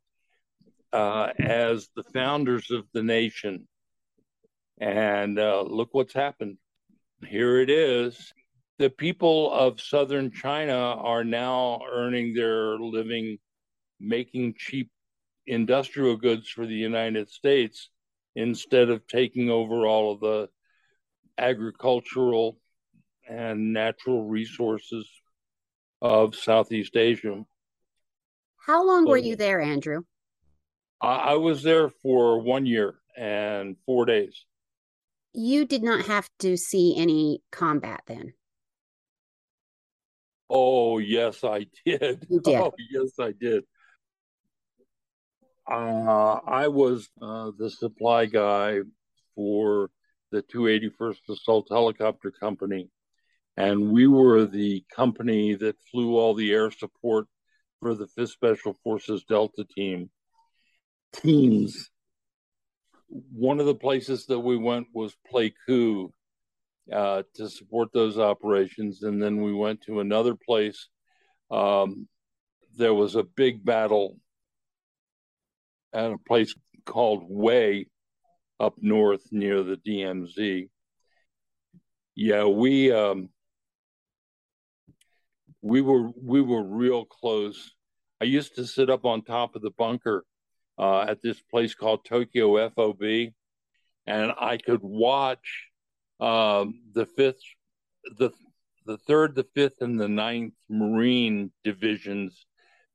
[0.94, 3.68] uh, as the founders of the nation.
[4.80, 6.58] And uh, look what's happened.
[7.26, 8.34] Here it is.
[8.80, 13.40] The people of southern China are now earning their living
[14.00, 14.92] making cheap
[15.48, 17.90] industrial goods for the United States
[18.36, 20.50] instead of taking over all of the
[21.40, 22.60] agricultural
[23.28, 25.10] and natural resources
[26.02, 27.44] of Southeast Asia.
[28.58, 30.02] How long so, were you there, Andrew?
[31.02, 34.46] I, I was there for one year and four days.
[35.34, 38.34] You did not have to see any combat then.
[40.50, 42.26] Oh, yes, I did.
[42.30, 42.56] You did.
[42.62, 43.64] Oh, yes, I did.
[45.70, 48.80] Uh, I was uh, the supply guy
[49.36, 49.90] for
[50.32, 52.90] the 281st Assault Helicopter Company,
[53.58, 57.28] and we were the company that flew all the air support
[57.82, 60.10] for the 5th Special Forces Delta team.
[61.14, 61.90] Teams.
[63.10, 66.12] One of the places that we went was Pleiku
[66.92, 70.88] uh, to support those operations, and then we went to another place.
[71.52, 72.08] Um,
[72.76, 74.18] there was a big battle
[75.94, 76.54] at a place
[76.86, 77.88] called Way
[78.60, 80.70] up north near the DMZ.
[82.16, 83.30] Yeah, we um,
[85.62, 87.74] we were we were real close.
[88.22, 90.26] I used to sit up on top of the bunker
[90.80, 93.34] uh, at this place called Tokyo FOB,
[94.08, 95.68] and I could watch
[96.20, 97.42] um, the fifth,
[98.18, 98.32] the
[98.86, 102.46] the third, the fifth, and the ninth Marine divisions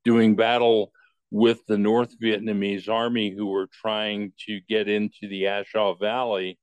[0.05, 0.93] doing battle
[1.31, 6.59] with the North Vietnamese army who were trying to get into the A Shau Valley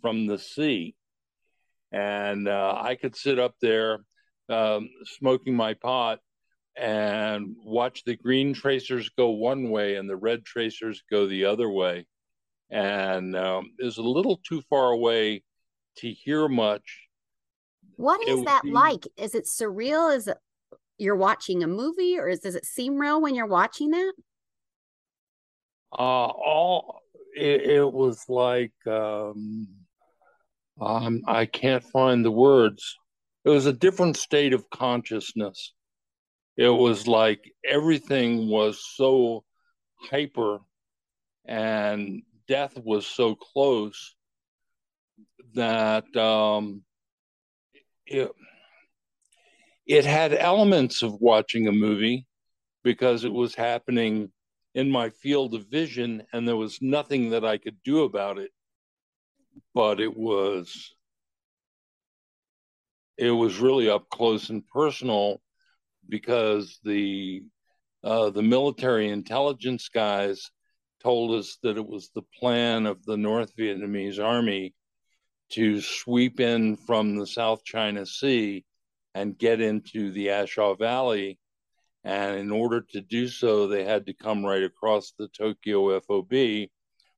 [0.00, 0.94] from the sea.
[1.92, 4.00] And uh, I could sit up there
[4.48, 6.20] um, smoking my pot
[6.76, 11.68] and watch the green tracers go one way and the red tracers go the other
[11.68, 12.06] way.
[12.70, 15.42] And um, it was a little too far away
[15.98, 17.08] to hear much.
[17.96, 19.06] What is that be, like?
[19.16, 20.14] Is it surreal?
[20.14, 20.38] Is it
[20.98, 24.12] you're watching a movie or is, does it seem real when you're watching that?
[25.92, 27.00] Uh, all
[27.36, 29.68] it, it was like um,
[30.80, 32.96] um, I can't find the words.
[33.44, 35.72] It was a different state of consciousness.
[36.56, 39.44] It was like everything was so
[40.10, 40.58] hyper
[41.44, 44.14] and death was so close
[45.54, 46.82] that um,
[48.06, 48.30] it,
[49.86, 52.26] it had elements of watching a movie
[52.84, 54.30] because it was happening
[54.74, 58.50] in my field of vision and there was nothing that I could do about it.
[59.74, 60.94] But it was
[63.16, 65.40] it was really up close and personal
[66.08, 67.42] because the
[68.04, 70.50] uh, the military intelligence guys
[71.02, 74.74] told us that it was the plan of the North Vietnamese army
[75.50, 78.64] to sweep in from the South China Sea
[79.14, 81.38] and get into the A Shau Valley.
[82.04, 86.68] And in order to do so, they had to come right across the Tokyo FOB,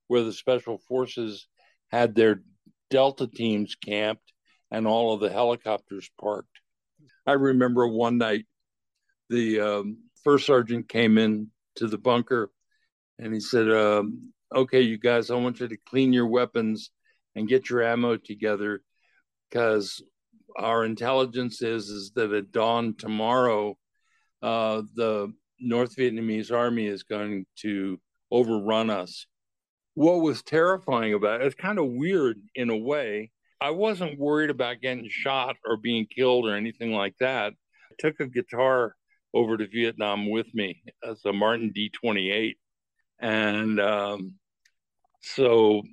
[0.07, 1.47] where the special forces
[1.91, 2.41] had their
[2.89, 4.33] Delta teams camped
[4.69, 6.59] and all of the helicopters parked.
[7.25, 8.45] I remember one night
[9.29, 12.51] the um, first sergeant came in to the bunker
[13.19, 16.91] and he said, um, Okay, you guys, I want you to clean your weapons
[17.35, 18.81] and get your ammo together
[19.49, 20.01] because
[20.57, 23.77] our intelligence is is that at dawn tomorrow,
[24.41, 27.99] uh, the North Vietnamese army is going to
[28.31, 29.25] overrun us.
[29.93, 33.31] What was terrifying about it, it's kind of weird in a way.
[33.59, 37.53] I wasn't worried about getting shot or being killed or anything like that.
[37.53, 38.95] I took a guitar
[39.33, 42.55] over to Vietnam with me as a Martin D28.
[43.19, 44.33] And um,
[45.21, 45.83] so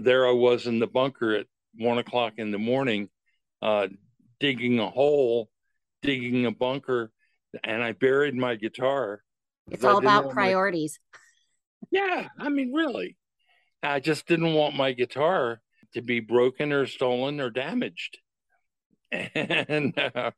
[0.00, 3.08] there I was in the bunker at one o'clock in the morning
[3.62, 3.88] uh,
[4.40, 5.48] digging a hole,
[6.02, 7.10] digging a bunker,
[7.64, 9.22] and I buried my guitar.
[9.70, 10.98] It's all about priorities.
[11.12, 11.18] My...
[11.90, 13.16] Yeah, I mean, really.
[13.82, 15.60] I just didn't want my guitar
[15.94, 18.18] to be broken or stolen or damaged.
[19.12, 20.32] And uh,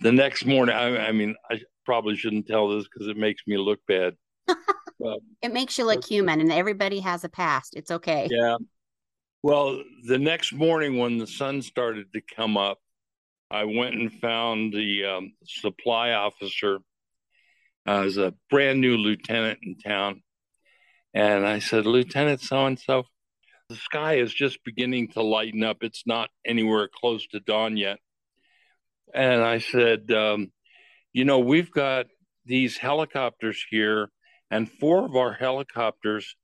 [0.00, 3.58] the next morning, I, I, mean, I probably shouldn't tell this because it makes me
[3.58, 4.14] look bad.
[5.42, 7.74] it makes you look human, and everybody has a past.
[7.76, 8.26] It's okay.
[8.30, 8.56] Yeah.
[9.44, 12.78] Well, the next morning when the sun started to come up,
[13.50, 16.78] I went and found the um, supply officer
[17.86, 20.22] uh, as a brand new lieutenant in town.
[21.12, 23.04] And I said, Lieutenant so and so,
[23.68, 25.82] the sky is just beginning to lighten up.
[25.82, 27.98] It's not anywhere close to dawn yet.
[29.12, 30.52] And I said, um,
[31.12, 32.06] You know, we've got
[32.46, 34.08] these helicopters here,
[34.50, 36.34] and four of our helicopters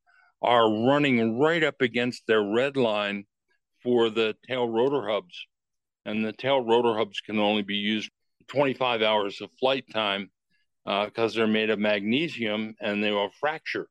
[0.42, 3.24] are running right up against their red line
[3.82, 5.46] for the tail rotor hubs.
[6.04, 8.10] And the tail rotor hubs can only be used
[8.48, 10.30] 25 hours of flight time
[10.84, 13.88] because uh, they're made of magnesium and they will fracture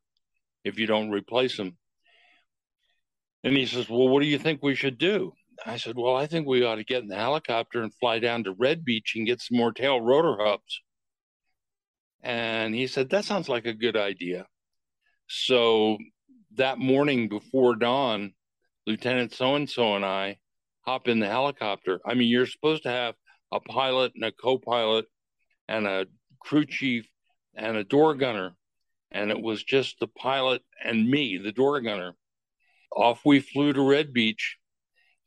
[0.64, 1.78] if you don't replace them.
[3.43, 5.34] And he says, Well, what do you think we should do?
[5.66, 8.43] I said, Well, I think we ought to get in the helicopter and fly down
[8.43, 10.82] to Red Beach and get some more tail rotor hubs.
[12.22, 14.45] And he said, That sounds like a good idea.
[15.28, 15.97] So
[16.56, 18.34] that morning before dawn,
[18.86, 20.39] Lieutenant so and so and I
[20.82, 22.00] hop in the helicopter.
[22.06, 23.16] I mean, you're supposed to have
[23.52, 25.06] a pilot and a co pilot
[25.68, 26.08] and a
[26.39, 27.08] crew chief
[27.56, 28.56] and a door gunner.
[29.12, 32.14] And it was just the pilot and me, the door gunner.
[32.95, 34.58] Off we flew to Red Beach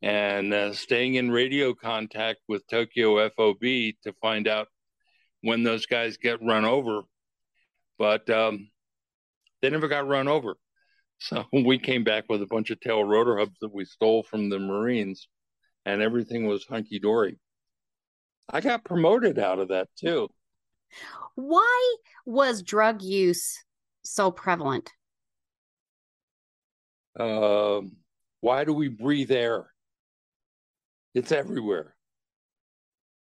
[0.03, 4.69] and uh, staying in radio contact with Tokyo FOB to find out
[5.43, 7.03] when those guys get run over.
[7.99, 8.71] But um,
[9.61, 10.57] they never got run over.
[11.23, 14.49] So we came back with a bunch of tail rotor hubs that we stole from
[14.49, 15.29] the Marines,
[15.87, 17.39] and everything was hunky dory.
[18.51, 20.29] I got promoted out of that too.
[21.37, 21.95] Why
[22.27, 23.65] was drug use
[24.05, 24.91] so prevalent?
[27.19, 27.93] Um,
[28.41, 29.71] why do we breathe air?
[31.15, 31.95] It's everywhere.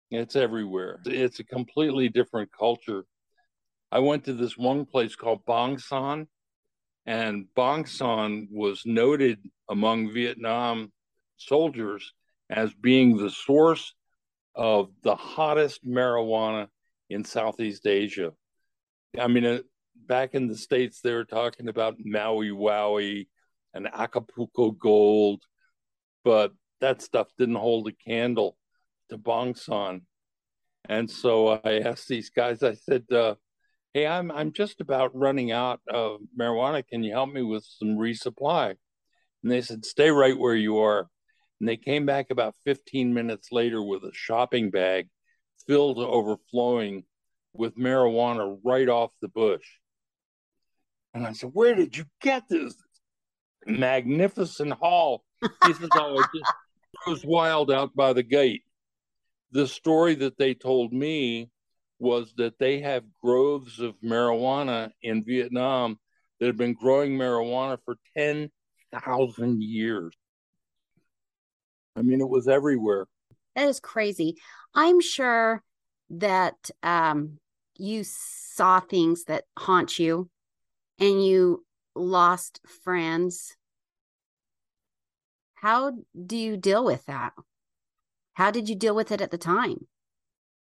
[0.09, 0.99] It's everywhere.
[1.05, 3.05] It's a completely different culture.
[3.91, 6.27] I went to this one place called Bong Son,
[7.05, 9.39] and Bong Son was noted
[9.69, 10.91] among Vietnam
[11.37, 12.13] soldiers
[12.49, 13.93] as being the source
[14.55, 16.67] of the hottest marijuana
[17.09, 18.33] in Southeast Asia.
[19.19, 19.59] I mean, uh,
[19.95, 23.27] back in the States, they were talking about Maui Wowie
[23.73, 25.43] and Acapulco Gold,
[26.23, 28.57] but that stuff didn't hold a candle
[29.09, 30.01] to Bong Son.
[30.87, 33.35] And so I asked these guys, I said, uh,
[33.93, 36.87] hey, I'm I'm just about running out of marijuana.
[36.87, 38.75] Can you help me with some resupply?
[39.43, 41.07] And they said, stay right where you are.
[41.59, 45.07] And they came back about 15 minutes later with a shopping bag
[45.67, 47.03] filled to overflowing
[47.53, 49.65] with marijuana right off the bush.
[51.13, 52.75] And I said, Where did you get this?
[53.65, 55.23] Magnificent haul.
[55.41, 56.53] He says, Oh, it just
[57.05, 58.63] goes wild out by the gate.
[59.51, 61.49] The story that they told me
[61.99, 65.99] was that they have groves of marijuana in Vietnam
[66.39, 70.13] that have been growing marijuana for 10,000 years.
[71.95, 73.07] I mean, it was everywhere.
[73.55, 74.37] That is crazy.
[74.73, 75.61] I'm sure
[76.11, 77.39] that um,
[77.77, 80.29] you saw things that haunt you
[80.97, 83.57] and you lost friends.
[85.55, 85.91] How
[86.25, 87.33] do you deal with that?
[88.33, 89.88] How did you deal with it at the time?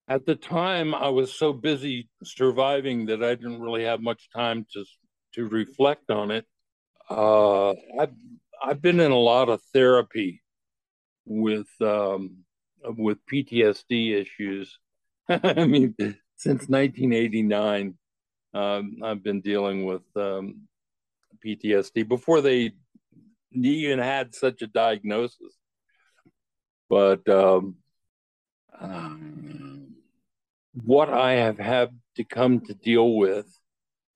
[0.08, 4.66] At the time i was so busy surviving that i didn't really have much time
[4.72, 4.84] to
[5.38, 6.46] to reflect on it.
[7.10, 8.14] Uh, i've
[8.64, 10.42] i've been in a lot of therapy
[11.26, 12.38] with um,
[12.84, 14.80] with ptsd issues.
[15.30, 15.96] I mean
[16.36, 17.98] since 1989
[18.54, 20.68] um, i've been dealing with um,
[21.46, 22.72] ptsd before they
[23.54, 25.54] even had such a diagnosis.
[26.90, 27.76] But um,
[28.80, 29.67] um
[30.84, 33.48] what I have had to come to deal with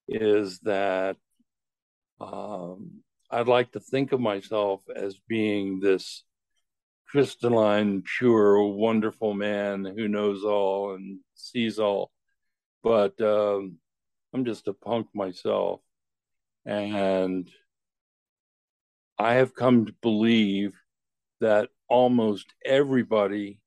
[0.07, 1.17] is that
[2.19, 6.23] um, I'd like to think of myself as being this
[7.07, 12.11] crystalline, pure, wonderful man who knows all and sees all.
[12.83, 13.77] But um,
[14.33, 15.81] I'm just a punk myself.
[16.65, 17.49] And
[19.17, 20.73] I have come to believe
[21.39, 23.59] that almost everybody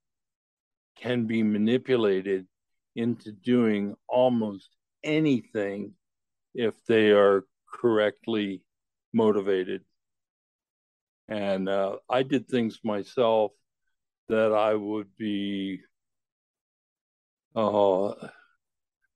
[0.97, 2.47] can be manipulated
[2.95, 4.69] into doing almost
[5.03, 5.95] anything
[6.55, 8.63] if they are correctly
[9.13, 9.83] motivated.
[11.29, 13.53] And uh, I did things myself
[14.29, 15.81] that I would be
[17.57, 18.09] uh,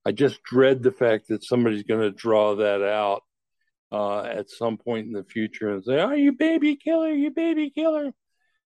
[0.05, 3.23] I just dread the fact that somebody's going to draw that out
[3.91, 7.69] uh, at some point in the future and say, "Oh, you baby killer, you baby
[7.69, 8.11] killer."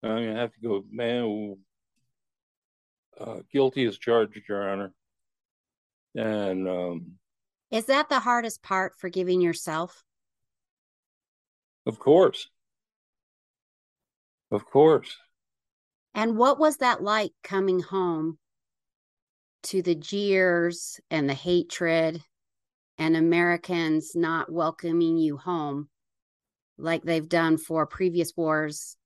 [0.01, 1.57] I'm going to have to go, man.
[3.19, 4.93] Uh, guilty as charged, Your Honor.
[6.15, 7.11] And um,
[7.71, 10.03] is that the hardest part, forgiving yourself?
[11.85, 12.47] Of course.
[14.51, 15.15] Of course.
[16.15, 18.39] And what was that like coming home
[19.63, 22.23] to the jeers and the hatred
[22.97, 25.89] and Americans not welcoming you home
[26.77, 28.97] like they've done for previous wars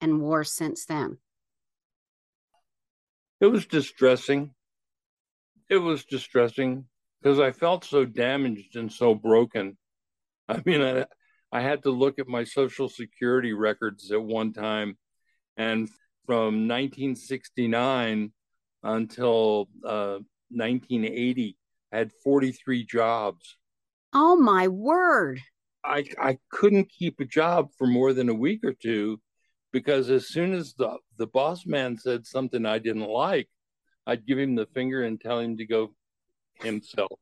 [0.00, 1.18] and wars since then?
[3.40, 4.54] It was distressing.
[5.74, 6.84] It was distressing
[7.20, 9.76] because I felt so damaged and so broken.
[10.48, 11.06] I mean, I,
[11.50, 14.96] I had to look at my Social Security records at one time,
[15.56, 15.88] and
[16.26, 18.32] from 1969
[18.84, 20.18] until uh,
[20.50, 21.56] 1980,
[21.92, 23.56] I had 43 jobs.
[24.12, 25.40] Oh my word!
[25.84, 29.20] I I couldn't keep a job for more than a week or two
[29.72, 33.48] because as soon as the the boss man said something I didn't like,
[34.06, 35.94] I'd give him the finger and tell him to go
[36.54, 37.18] himself.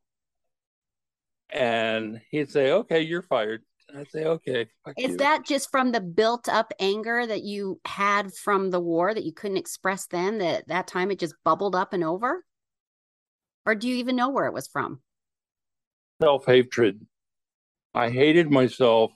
[1.50, 3.62] And he'd say, "Okay, you're fired."
[3.94, 4.66] I'd say, "Okay."
[4.96, 5.16] Is you.
[5.18, 9.32] that just from the built up anger that you had from the war that you
[9.32, 10.38] couldn't express then?
[10.38, 12.44] That that time it just bubbled up and over,
[13.66, 15.02] or do you even know where it was from?
[16.20, 17.06] Self hatred.
[17.94, 19.12] I hated myself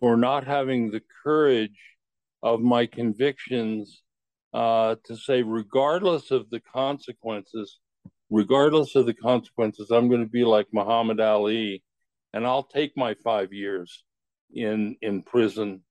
[0.00, 1.78] for not having the courage
[2.42, 4.02] of my convictions
[4.58, 7.78] uh, to say, regardless of the consequences,
[8.28, 11.84] regardless of the consequences, I'm going to be like Muhammad Ali,
[12.32, 14.02] and I'll take my five years
[14.52, 15.84] in in prison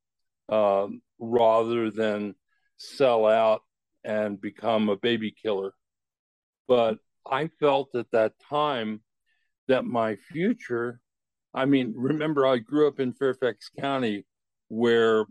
[0.49, 2.35] um, rather than
[2.75, 3.61] sell out
[4.03, 5.71] and become a baby killer.
[6.67, 8.99] But I felt at that time
[9.69, 10.99] that my future.
[11.53, 14.25] I mean, remember, I grew up in Fairfax County,
[14.67, 15.25] where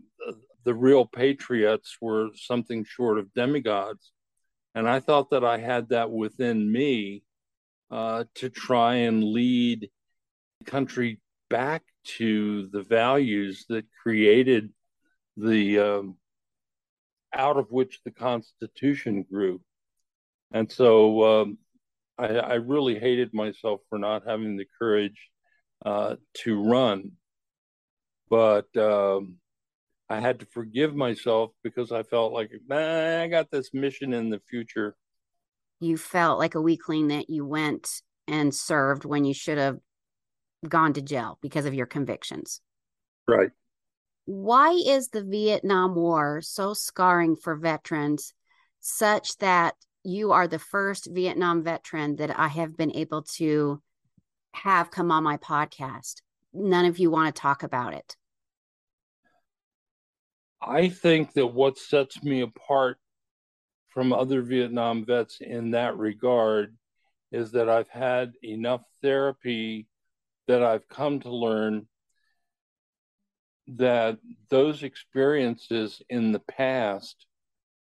[0.63, 4.11] the real patriots were something short of demigods.
[4.75, 7.23] And I thought that I had that within me
[7.89, 9.89] uh, to try and lead
[10.59, 11.83] the country back
[12.17, 14.71] to the values that created
[15.35, 16.17] the um,
[17.33, 19.61] out of which the Constitution grew.
[20.51, 21.57] And so um,
[22.17, 25.29] I, I, really hated myself for not having the courage
[25.85, 27.11] uh, to run.
[28.29, 29.35] But um,
[30.09, 34.29] I had to forgive myself because I felt like, nah, I got this mission in
[34.29, 34.95] the future.
[35.79, 39.77] You felt like a weakling that you went and served when you should have
[40.67, 42.61] gone to jail because of your convictions.
[43.27, 43.51] Right.
[44.25, 48.33] Why is the Vietnam War so scarring for veterans,
[48.79, 53.81] such that you are the first Vietnam veteran that I have been able to
[54.53, 56.21] have come on my podcast?
[56.53, 58.15] None of you want to talk about it.
[60.61, 62.97] I think that what sets me apart
[63.89, 66.75] from other Vietnam vets in that regard
[67.31, 69.87] is that I've had enough therapy
[70.47, 71.87] that I've come to learn
[73.67, 74.17] that
[74.49, 77.25] those experiences in the past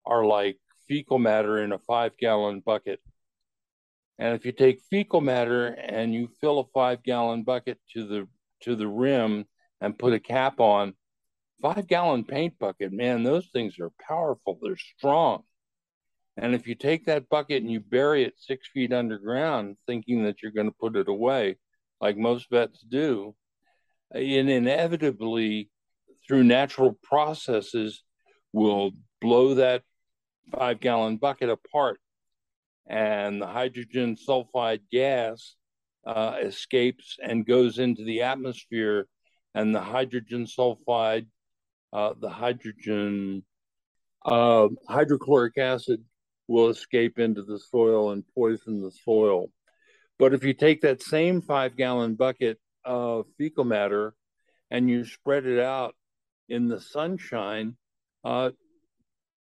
[0.04, 0.58] are like
[0.88, 3.00] fecal matter in a five gallon bucket.
[4.18, 8.28] And if you take fecal matter and you fill a five gallon bucket to the
[8.62, 9.44] to the rim
[9.80, 10.94] and put a cap on,
[11.60, 14.58] five gallon paint bucket, man, those things are powerful.
[14.62, 15.42] They're strong.
[16.36, 20.40] And if you take that bucket and you bury it six feet underground, thinking that
[20.42, 21.56] you're going to put it away,
[22.00, 23.34] like most vets do,
[24.14, 25.70] it inevitably,
[26.26, 28.02] through natural processes,
[28.52, 29.82] will blow that
[30.52, 31.98] five gallon bucket apart.
[32.86, 35.56] And the hydrogen sulfide gas
[36.06, 39.08] uh, escapes and goes into the atmosphere,
[39.54, 41.26] and the hydrogen sulfide
[41.92, 43.44] uh, the hydrogen,
[44.24, 46.02] uh, hydrochloric acid
[46.46, 49.50] will escape into the soil and poison the soil.
[50.18, 54.14] But if you take that same five gallon bucket of fecal matter
[54.70, 55.94] and you spread it out
[56.48, 57.76] in the sunshine,
[58.24, 58.50] uh,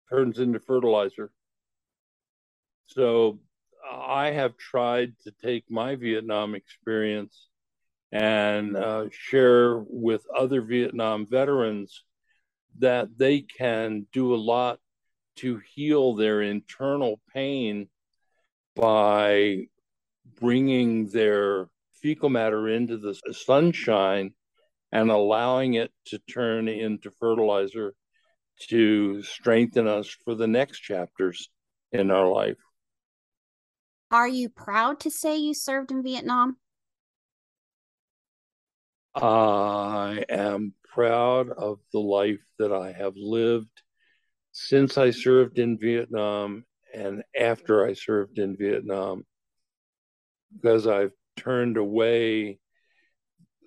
[0.10, 1.32] turns into fertilizer.
[2.88, 3.39] So
[3.91, 7.50] I have tried to take my Vietnam experience
[8.12, 12.04] and uh, share with other Vietnam veterans
[12.80, 14.80] that they can do a lot
[15.38, 17.88] to heal their internal pain
[18.76, 19.68] by
[20.40, 21.68] bringing their
[22.02, 24.34] fecal matter into the sunshine
[24.92, 27.94] and allowing it to turn into fertilizer
[28.70, 31.50] to strengthen us for the next chapters
[31.92, 32.58] in our life.
[34.12, 36.58] Are you proud to say you served in Vietnam?
[39.16, 43.82] I am proud of the life that I have lived
[44.51, 49.26] since I served in Vietnam and after I served in Vietnam
[50.55, 52.59] because I've turned away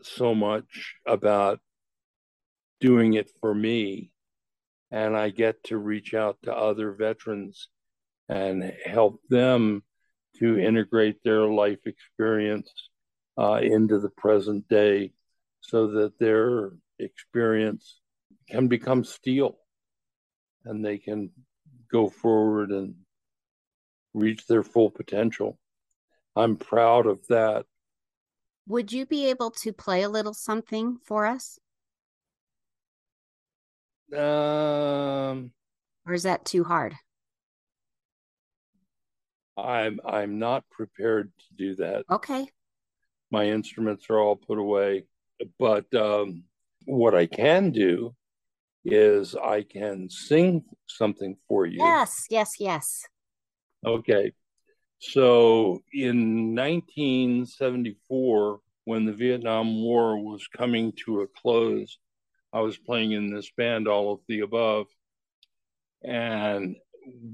[0.03, 1.61] so much about
[2.81, 4.13] doing it for me
[4.91, 7.69] and I get to reach out to other veterans
[8.29, 9.83] and help them
[10.39, 12.71] to integrate their life experience
[13.39, 15.13] uh, into the present day
[15.67, 18.01] so that their experience
[18.49, 19.59] can become steel
[20.65, 21.31] and they can
[21.91, 22.95] go forward and
[24.15, 25.59] reach their full potential.
[26.37, 27.67] I'm proud of that.
[28.69, 31.59] Would you be able to play a little something for us?
[34.13, 35.51] Um,
[36.07, 36.95] or is that too hard?
[39.57, 42.05] I'm I'm not prepared to do that.
[42.11, 42.47] Okay.
[43.31, 45.07] My instruments are all put away,
[45.59, 46.45] but um,
[46.85, 48.15] what I can do
[48.85, 51.79] is I can sing something for you.
[51.79, 53.03] Yes, yes, yes.
[53.85, 54.33] Okay.
[54.99, 61.99] So in 1974, when the Vietnam War was coming to a close,
[62.53, 64.87] I was playing in this band, All of the Above.
[66.03, 66.77] And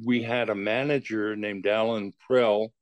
[0.05, 2.73] we had a manager named Alan Prell,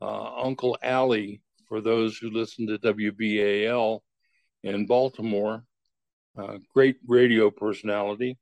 [0.00, 4.00] uh, Uncle Allie, for those who listen to WBAL
[4.74, 5.64] in Baltimore,
[6.36, 8.36] uh, great radio personality.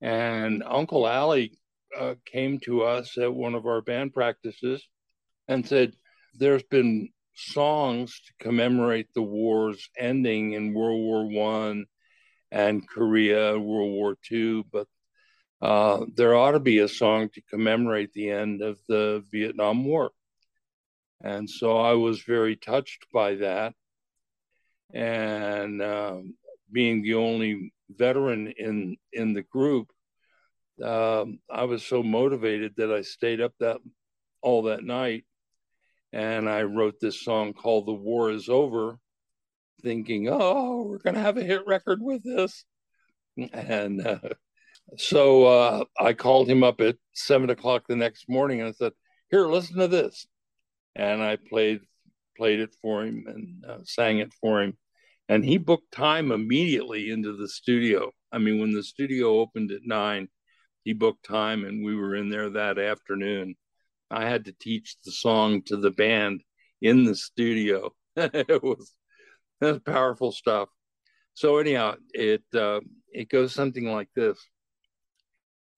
[0.00, 1.58] And Uncle Allie
[1.98, 4.86] uh, came to us at one of our band practices
[5.48, 5.94] and said,
[6.34, 11.86] There's been songs to commemorate the war's ending in World War One
[12.50, 14.86] and Korea, World War II, but
[15.62, 20.10] uh, there ought to be a song to commemorate the end of the Vietnam War.
[21.22, 23.74] And so I was very touched by that.
[24.92, 26.34] And um,
[26.72, 29.90] being the only veteran in in the group,
[30.82, 33.78] um, I was so motivated that I stayed up that
[34.42, 35.24] all that night,
[36.12, 38.98] and I wrote this song called "The War Is Over,"
[39.82, 42.64] thinking, "Oh, we're gonna have a hit record with this,"
[43.52, 44.18] and uh,
[44.96, 48.92] so uh, I called him up at seven o'clock the next morning and I said,
[49.30, 50.26] "Here, listen to this,"
[50.96, 51.80] and I played
[52.40, 54.72] played it for him and uh, sang it for him,
[55.28, 58.10] and he booked time immediately into the studio.
[58.32, 60.28] I mean, when the studio opened at nine,
[60.82, 63.56] he booked time, and we were in there that afternoon.
[64.10, 66.42] I had to teach the song to the band
[66.80, 67.92] in the studio.
[68.16, 68.94] it was
[69.60, 70.70] that's powerful stuff.
[71.34, 72.80] So anyhow, it uh,
[73.12, 74.38] it goes something like this.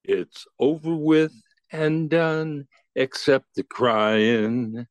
[0.05, 1.33] It's over with
[1.73, 4.87] and done, except the crying.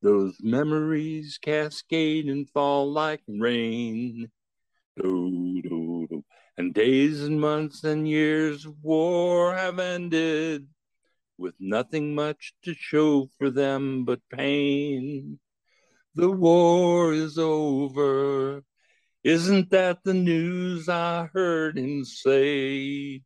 [0.00, 4.30] Those memories cascade and fall like rain.
[4.96, 6.24] Do, do, do.
[6.56, 10.68] And days and months and years of war have ended
[11.36, 15.38] with nothing much to show for them but pain.
[16.14, 18.62] The war is over.
[19.24, 23.22] Isn't that the news I heard him say?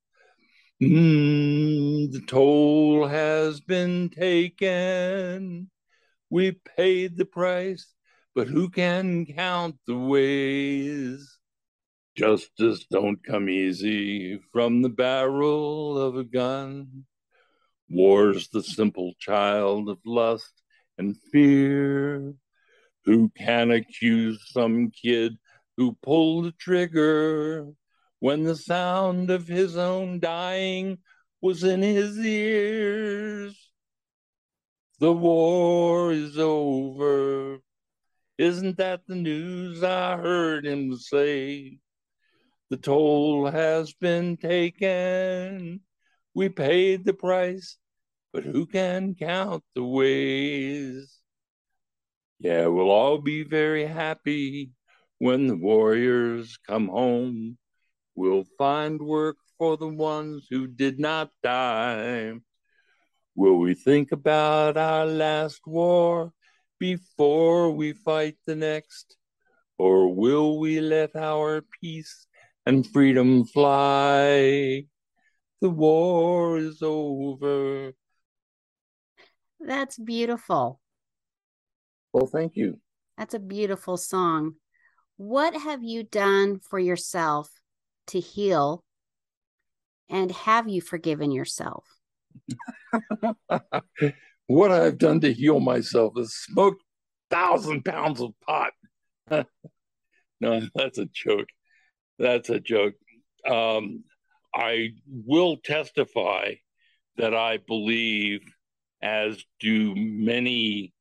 [0.82, 5.70] Mm, the toll has been taken.
[6.33, 7.93] We paid the price,
[8.35, 11.39] but who can count the ways?
[12.16, 17.05] Justice don't come easy from the barrel of a gun.
[17.91, 20.62] War's the simple child of lust
[20.97, 22.33] and fear.
[23.05, 25.37] Who can accuse some kid
[25.76, 27.66] who pulled the trigger?
[28.22, 30.97] when the sound of his own dying
[31.41, 33.61] was in his ears.
[35.03, 37.59] The war is over.
[38.38, 41.80] Isn't that the news I heard him say?
[42.70, 45.80] The toll has been taken.
[46.34, 47.78] We paid the price,
[48.32, 51.18] but who can count the ways?
[52.38, 54.70] Yeah, we'll all be very happy
[55.18, 57.59] when the warriors come home
[58.14, 62.34] We'll find work for the ones who did not die.
[63.35, 66.33] Will we think about our last war
[66.78, 69.16] before we fight the next?
[69.78, 72.26] Or will we let our peace
[72.66, 74.85] and freedom fly?
[75.61, 77.93] The war is over.
[79.61, 80.80] That's beautiful.
[82.12, 82.80] Well, thank you.
[83.16, 84.55] That's a beautiful song.
[85.16, 87.49] What have you done for yourself
[88.09, 88.85] to heal?
[90.11, 91.91] And have you forgiven yourself?
[94.47, 96.78] what I've done to heal myself is smoke
[97.30, 98.72] thousand pounds of pot.
[100.41, 101.49] no, that's a joke.
[102.18, 102.95] That's a joke.
[103.49, 104.05] Um,
[104.55, 106.55] I will testify
[107.16, 108.43] that I believe,
[109.03, 110.93] as do many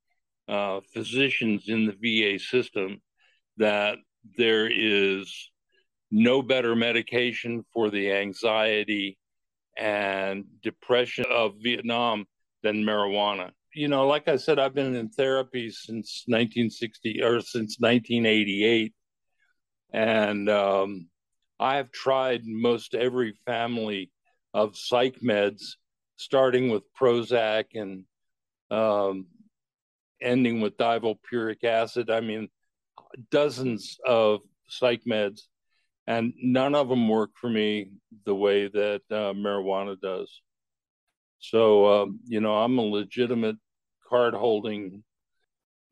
[0.48, 3.02] uh, physicians in the VA system,
[3.58, 3.98] that
[4.38, 5.52] there is
[6.10, 9.18] no better medication for the anxiety
[9.82, 12.26] and depression of Vietnam
[12.62, 13.50] than marijuana.
[13.74, 18.94] You know, like I said, I've been in therapy since 1960 or since 1988.
[19.92, 21.08] And um,
[21.60, 24.12] I've tried most every family
[24.54, 25.64] of psych meds,
[26.16, 28.04] starting with Prozac and
[28.70, 29.26] um,
[30.22, 32.12] ending with divulpuric acid.
[32.12, 32.50] I mean,
[33.32, 35.42] dozens of psych meds
[36.12, 37.90] and none of them work for me
[38.26, 40.42] the way that uh, marijuana does.
[41.40, 43.56] So, um, you know, I'm a legitimate
[44.10, 45.06] card holding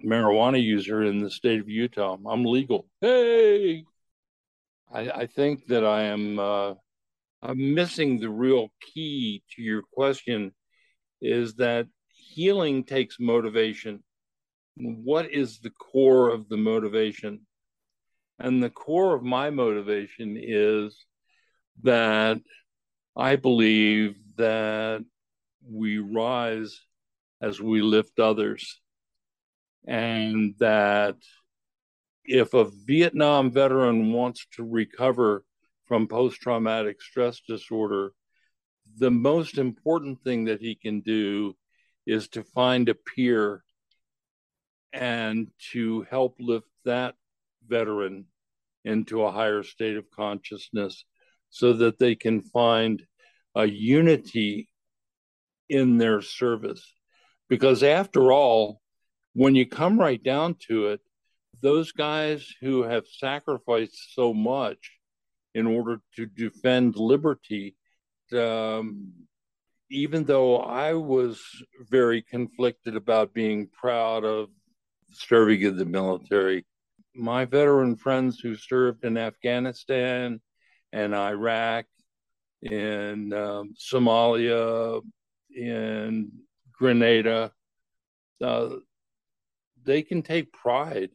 [0.03, 2.17] marijuana user in the state of Utah.
[2.29, 2.85] I'm legal.
[2.99, 3.85] Hey,
[4.93, 6.37] I, I think that I am.
[6.37, 6.73] Uh,
[7.41, 10.51] I'm missing the real key to your question.
[11.21, 14.03] Is that healing takes motivation?
[14.75, 17.47] What is the core of the motivation?
[18.39, 21.05] And the core of my motivation is
[21.83, 22.39] that
[23.15, 25.03] I believe that
[25.69, 26.79] we rise
[27.41, 28.79] as we lift others.
[29.85, 31.15] And that
[32.25, 35.43] if a Vietnam veteran wants to recover
[35.85, 38.13] from post traumatic stress disorder,
[38.97, 41.55] the most important thing that he can do
[42.05, 43.63] is to find a peer
[44.93, 47.15] and to help lift that
[47.69, 48.25] veteran
[48.85, 51.05] into a higher state of consciousness
[51.49, 53.03] so that they can find
[53.55, 54.69] a unity
[55.67, 56.93] in their service.
[57.49, 58.81] Because after all,
[59.33, 61.01] when you come right down to it,
[61.61, 64.91] those guys who have sacrificed so much
[65.53, 67.75] in order to defend liberty,
[68.33, 69.11] um,
[69.89, 71.41] even though I was
[71.89, 74.49] very conflicted about being proud of
[75.11, 76.65] serving in the military,
[77.19, 80.39] my veteran friends who served in Afghanistan
[80.91, 81.85] and Iraq,
[82.61, 85.01] in um, Somalia,
[85.55, 86.31] in
[86.73, 87.51] Grenada,
[88.43, 88.69] uh,
[89.83, 91.09] they can take pride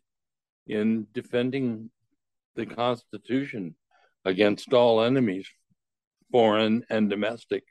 [0.67, 1.91] in defending
[2.55, 3.75] the Constitution
[4.25, 5.49] against all enemies,
[6.31, 7.65] foreign and domestic.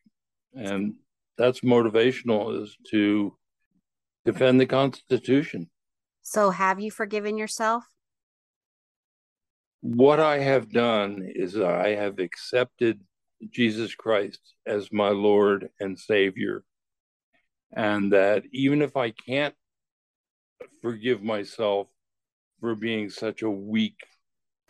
[0.54, 0.96] And
[1.38, 3.36] that's motivational is to
[4.26, 5.70] defend the Constitution.
[6.22, 7.84] So, have you forgiven yourself?
[9.84, 13.02] What I have done is I have accepted
[13.52, 16.64] Jesus Christ as my Lord and Savior.
[17.76, 19.54] And that even if I can't
[20.82, 21.88] forgive myself
[22.62, 23.98] for being such a weak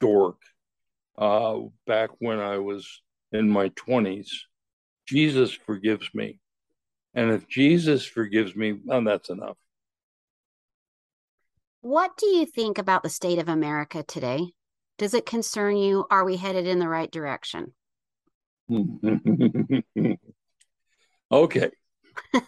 [0.02, 0.38] dork
[1.16, 4.30] uh, back when I was in my 20s,
[5.08, 6.40] Jesus forgives me.
[7.14, 9.58] And if Jesus forgives me, well, that's enough.
[11.82, 14.54] What do you think about the state of America today?
[14.98, 16.06] Does it concern you?
[16.10, 17.74] Are we headed in the right direction?
[21.32, 21.72] okay.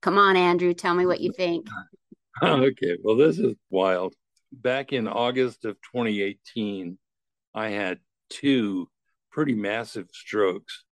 [0.00, 0.74] Come on, Andrew.
[0.74, 1.66] Tell me what you think.
[2.42, 2.96] okay.
[3.02, 4.14] Well, this is wild.
[4.52, 6.98] Back in August of 2018,
[7.54, 7.98] I had
[8.30, 8.88] two
[9.30, 10.84] pretty massive strokes.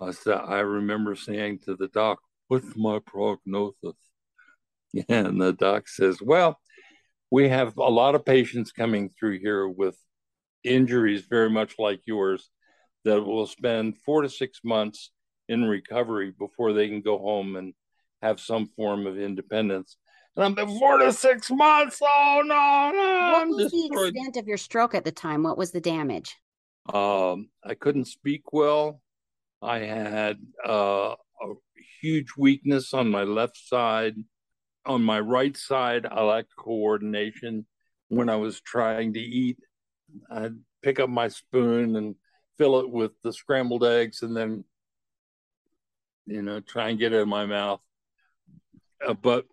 [0.00, 2.18] Uh, so I remember saying to the doc,
[2.48, 3.94] What's my prognosis?
[5.08, 6.58] And the doc says, Well,
[7.30, 9.96] we have a lot of patients coming through here with
[10.62, 12.50] injuries very much like yours
[13.04, 15.10] that will spend four to six months
[15.48, 17.74] in recovery before they can go home and
[18.22, 19.96] have some form of independence.
[20.36, 22.00] And I'm been four to six months.
[22.02, 23.32] Oh no, no.
[23.32, 25.42] What was the extent of your stroke at the time?
[25.42, 26.36] What was the damage?
[26.92, 29.00] Um, I couldn't speak well.
[29.62, 31.54] I had uh, a
[32.00, 34.16] huge weakness on my left side
[34.86, 37.66] on my right side, I lacked coordination.
[38.08, 39.58] When I was trying to eat,
[40.30, 42.14] I'd pick up my spoon and
[42.58, 44.64] fill it with the scrambled eggs and then,
[46.26, 47.80] you know, try and get it in my mouth.
[49.04, 49.46] Uh, but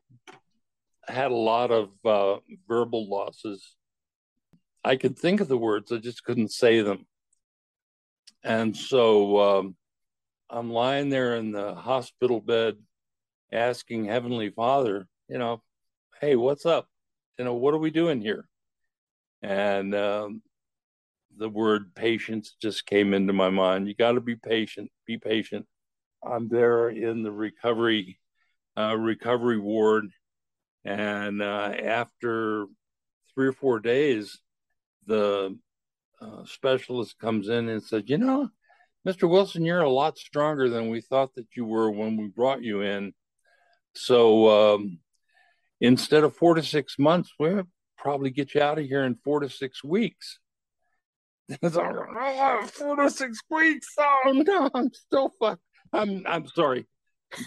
[1.08, 3.76] I had a lot of uh, verbal losses.
[4.84, 7.06] I could think of the words, I just couldn't say them.
[8.44, 9.76] And so um,
[10.50, 12.76] I'm lying there in the hospital bed
[13.52, 15.64] asking Heavenly Father, you know,
[16.20, 16.90] hey, what's up?
[17.40, 18.46] You know, what are we doing here?
[19.42, 20.42] And um,
[21.38, 23.88] the word patience just came into my mind.
[23.88, 25.66] You got to be patient, be patient.
[26.22, 28.20] I'm there in the recovery
[28.78, 30.08] uh, recovery ward.
[30.84, 32.66] And uh, after
[33.34, 34.38] three or four days,
[35.08, 35.58] the
[36.22, 38.50] uh, specialist comes in and says, You know,
[39.08, 39.30] Mr.
[39.30, 42.82] Wilson, you're a lot stronger than we thought that you were when we brought you
[42.82, 43.14] in.
[43.94, 45.00] So um,
[45.82, 47.68] instead of four to six months, we'll
[47.98, 50.40] probably get you out of here in four to six weeks.
[51.62, 53.90] It's like, oh, four to six weeks.
[54.00, 55.62] Oh no, I'm still fucked.
[55.92, 56.88] I'm I'm sorry.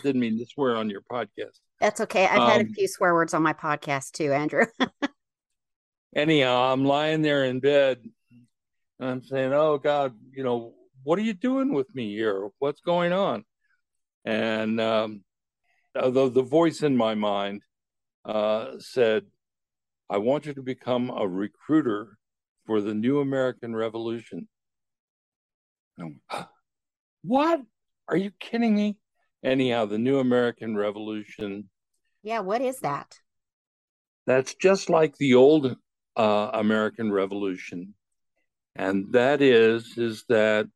[0.03, 1.59] Didn't mean to swear on your podcast.
[1.81, 2.27] That's okay.
[2.27, 4.67] I've um, had a um, few swear words on my podcast too, Andrew.
[6.17, 7.99] anyhow, I'm lying there in bed
[9.01, 12.51] and I'm saying, Oh God, you know, what are you doing with me here?
[12.59, 13.45] What's going on?
[14.27, 15.25] And um,
[15.95, 17.63] the, the voice in my mind
[18.25, 19.25] uh, said,
[20.09, 22.19] I want you to become a recruiter
[22.67, 24.49] for the new American Revolution.
[27.23, 27.61] what?
[28.09, 28.97] Are you kidding me?
[29.43, 31.69] Anyhow, the new American Revolution.
[32.23, 33.19] Yeah, what is that?
[34.27, 35.77] That's just like the old
[36.17, 37.95] uh, American Revolution.
[38.77, 40.67] And that is, is that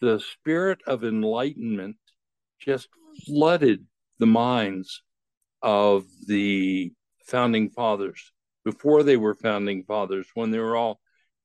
[0.00, 1.96] the spirit of enlightenment
[2.58, 2.88] just
[3.26, 3.86] flooded
[4.18, 5.02] the minds
[5.64, 6.92] of the
[7.24, 8.30] founding fathers
[8.66, 11.00] before they were founding fathers, when they were all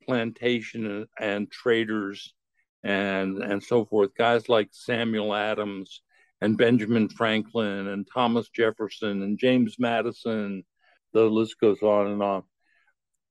[0.05, 2.34] plantation and, and traders
[2.84, 4.13] and and so forth.
[4.15, 6.01] Guys like Samuel Adams
[6.41, 10.63] and Benjamin Franklin and Thomas Jefferson and James Madison.
[11.13, 12.43] The list goes on and on.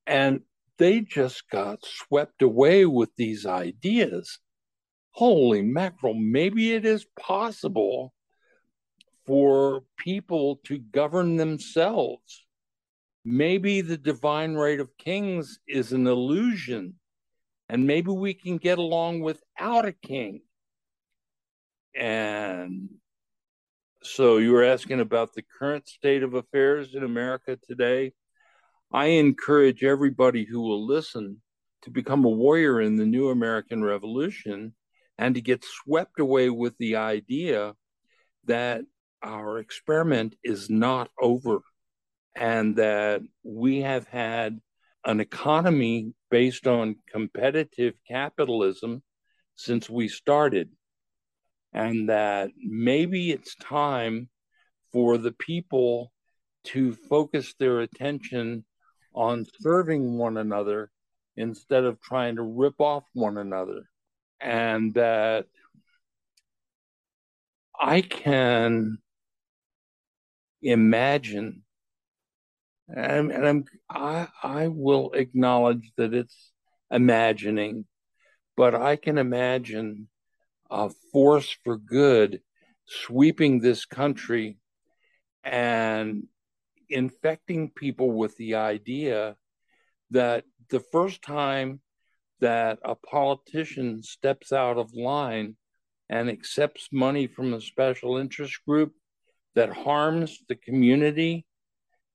[0.06, 0.40] And
[0.78, 4.38] they just got swept away with these ideas.
[5.12, 8.12] Holy mackerel, maybe it is possible
[9.28, 12.46] for people to govern themselves.
[13.26, 16.94] Maybe the divine right of kings is an illusion,
[17.68, 20.40] and maybe we can get along without a king.
[21.94, 22.88] And
[24.02, 28.12] so you were asking about the current state of affairs in America today.
[28.90, 31.42] I encourage everybody who will listen
[31.82, 34.72] to become a warrior in the new American Revolution
[35.18, 37.74] and to get swept away with the idea
[38.46, 38.84] that
[39.22, 41.60] our experiment is not over
[42.36, 44.60] and that we have had
[45.04, 49.02] an economy based on competitive capitalism
[49.56, 50.70] since we started.
[51.72, 54.30] And that maybe it's time
[54.92, 56.12] for the people
[56.64, 58.64] to focus their attention
[59.14, 60.90] on serving one another
[61.36, 63.82] instead of trying to rip off one another.
[64.40, 65.46] And that
[67.80, 68.98] I can
[70.62, 71.62] imagine
[72.88, 76.52] and, and I'm I I will acknowledge that it's
[76.90, 77.84] imagining,
[78.56, 80.08] but I can imagine
[80.70, 82.40] a force for good
[82.86, 84.58] sweeping this country
[85.44, 86.24] and
[86.88, 89.36] infecting people with the idea
[90.10, 91.80] that the first time
[92.40, 95.56] that a politician steps out of line
[96.08, 98.92] and accepts money from a special interest group
[99.54, 101.44] that harms the community.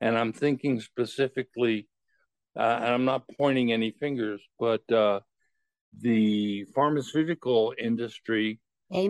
[0.01, 1.87] And I'm thinking specifically,
[2.57, 5.21] uh, and I'm not pointing any fingers, but uh,
[5.99, 8.59] the pharmaceutical industry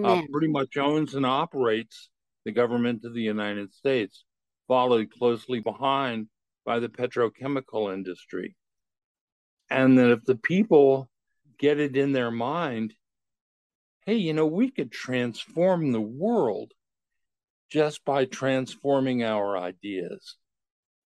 [0.06, 2.10] uh, pretty much owns and operates
[2.46, 4.26] the government of the United States,
[4.68, 6.28] followed closely behind
[6.66, 8.56] by the petrochemical industry.
[9.70, 11.10] And that if the people
[11.58, 12.94] get it in their mind,
[14.06, 16.72] hey, you know, we could transform the world
[17.74, 20.36] just by transforming our ideas.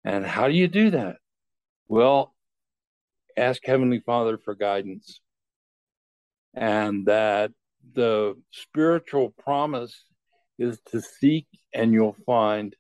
[0.05, 1.17] And how do you do that?
[1.89, 2.33] Well,
[3.37, 5.21] ask Heavenly Father for guidance.
[6.55, 7.51] And that
[7.93, 10.05] the spiritual promise
[10.57, 12.77] is to seek and you'll find,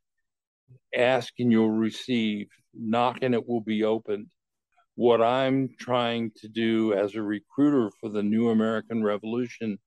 [0.96, 4.28] ask and you'll receive, knock and it will be opened.
[4.94, 9.80] What I'm trying to do as a recruiter for the New American Revolution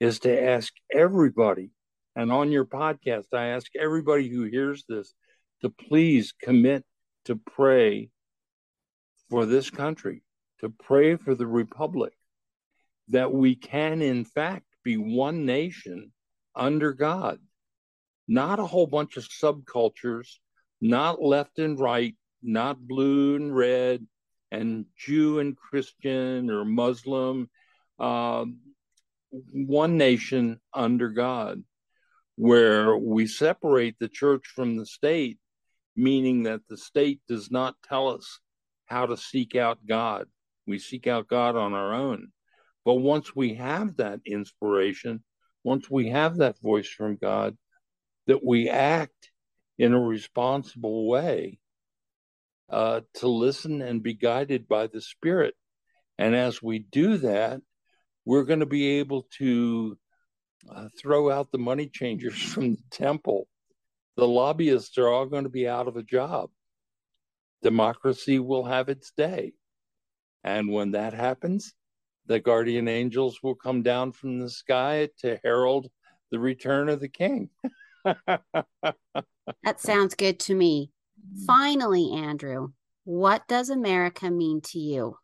[0.00, 1.68] is to ask everybody
[2.16, 5.12] and on your podcast, I ask everybody who hears this
[5.60, 6.82] to please commit
[7.26, 8.08] to pray
[9.28, 10.22] for this country,
[10.60, 12.14] to pray for the republic,
[13.08, 16.10] that we can, in fact, be one nation
[16.54, 17.38] under God,
[18.26, 20.36] not a whole bunch of subcultures,
[20.80, 24.06] not left and right, not blue and red,
[24.50, 27.50] and Jew and Christian or Muslim,
[27.98, 28.46] uh,
[29.30, 31.62] one nation under God
[32.36, 35.38] where we separate the church from the state,
[35.96, 38.40] meaning that the state does not tell us
[38.86, 40.26] how to seek out God.
[40.66, 42.28] We seek out God on our own.
[42.84, 45.24] But once we have that inspiration,
[45.64, 47.56] once we have that voice from God,
[48.26, 49.30] that we act
[49.78, 51.58] in a responsible way
[52.68, 55.54] uh, to listen and be guided by the Spirit.
[56.18, 57.60] And as we do that,
[58.24, 59.96] we're going to be able to
[60.74, 63.48] uh, throw out the money changers from the temple.
[64.16, 66.50] The lobbyists are all going to be out of a job.
[67.62, 69.52] Democracy will have its day.
[70.44, 71.74] And when that happens,
[72.26, 75.88] the guardian angels will come down from the sky to herald
[76.30, 77.50] the return of the king.
[78.04, 80.90] that sounds good to me.
[81.46, 82.68] Finally, Andrew,
[83.04, 85.16] what does America mean to you?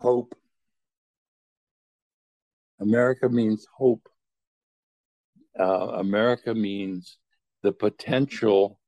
[0.00, 0.34] Hope.
[2.84, 4.06] America means hope.
[5.58, 7.16] Uh, America means
[7.62, 8.78] the potential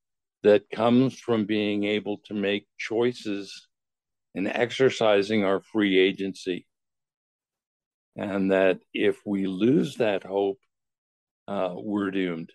[0.42, 3.68] that comes from being able to make choices
[4.34, 6.66] and exercising our free agency.
[8.16, 10.59] And that if we lose that hope,
[11.49, 12.51] uh, we're doomed.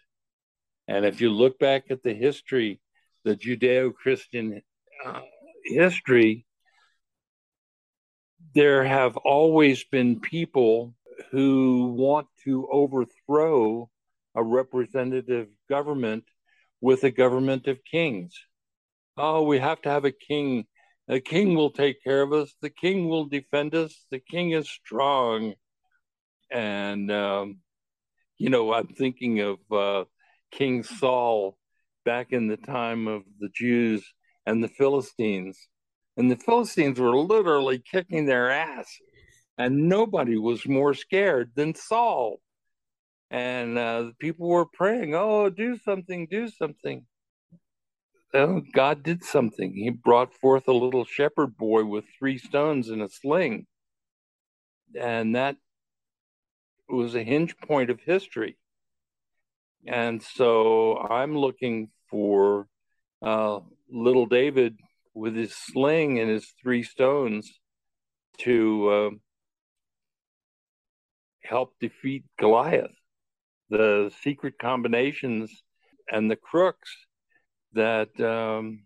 [0.88, 2.80] And if you look back at the history,
[3.24, 4.62] the Judeo Christian
[5.06, 5.22] uh,
[5.66, 6.46] history,
[8.54, 10.94] there have always been people
[11.32, 13.90] who want to overthrow
[14.36, 16.24] a representative government
[16.80, 18.34] with a government of kings.
[19.18, 20.66] Oh, we have to have a king.
[21.08, 22.54] The king will take care of us.
[22.62, 24.06] The king will defend us.
[24.10, 25.54] The king is strong.
[26.52, 27.60] And, um,
[28.38, 30.06] you know, I'm thinking of uh,
[30.52, 31.58] King Saul
[32.06, 34.04] back in the time of the Jews
[34.46, 35.58] and the Philistines.
[36.18, 38.88] And the Philistines were literally kicking their ass
[39.58, 42.39] and nobody was more scared than Saul.
[43.30, 47.06] And uh, people were praying, "Oh, do something, do something."
[48.34, 49.74] Well, God did something.
[49.74, 53.68] He brought forth a little shepherd boy with three stones and a sling,
[54.99, 55.58] and that
[56.89, 58.58] was a hinge point of history.
[59.86, 62.68] And so I'm looking for
[63.22, 64.78] uh, little David
[65.14, 67.52] with his sling and his three stones
[68.39, 68.89] to
[71.44, 72.92] uh, help defeat Goliath.
[73.70, 75.64] The secret combinations
[76.12, 76.92] and the crooks
[77.74, 78.84] that um,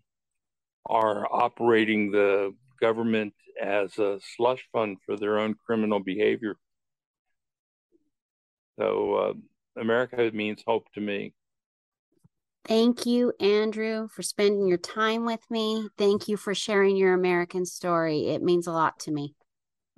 [0.86, 6.56] are operating the government as a slush fund for their own criminal behavior.
[8.78, 9.32] So, uh,
[9.80, 11.32] America means hope to me.
[12.66, 15.88] Thank you, Andrew, for spending your time with me.
[15.96, 18.28] Thank you for sharing your American story.
[18.28, 19.34] It means a lot to me.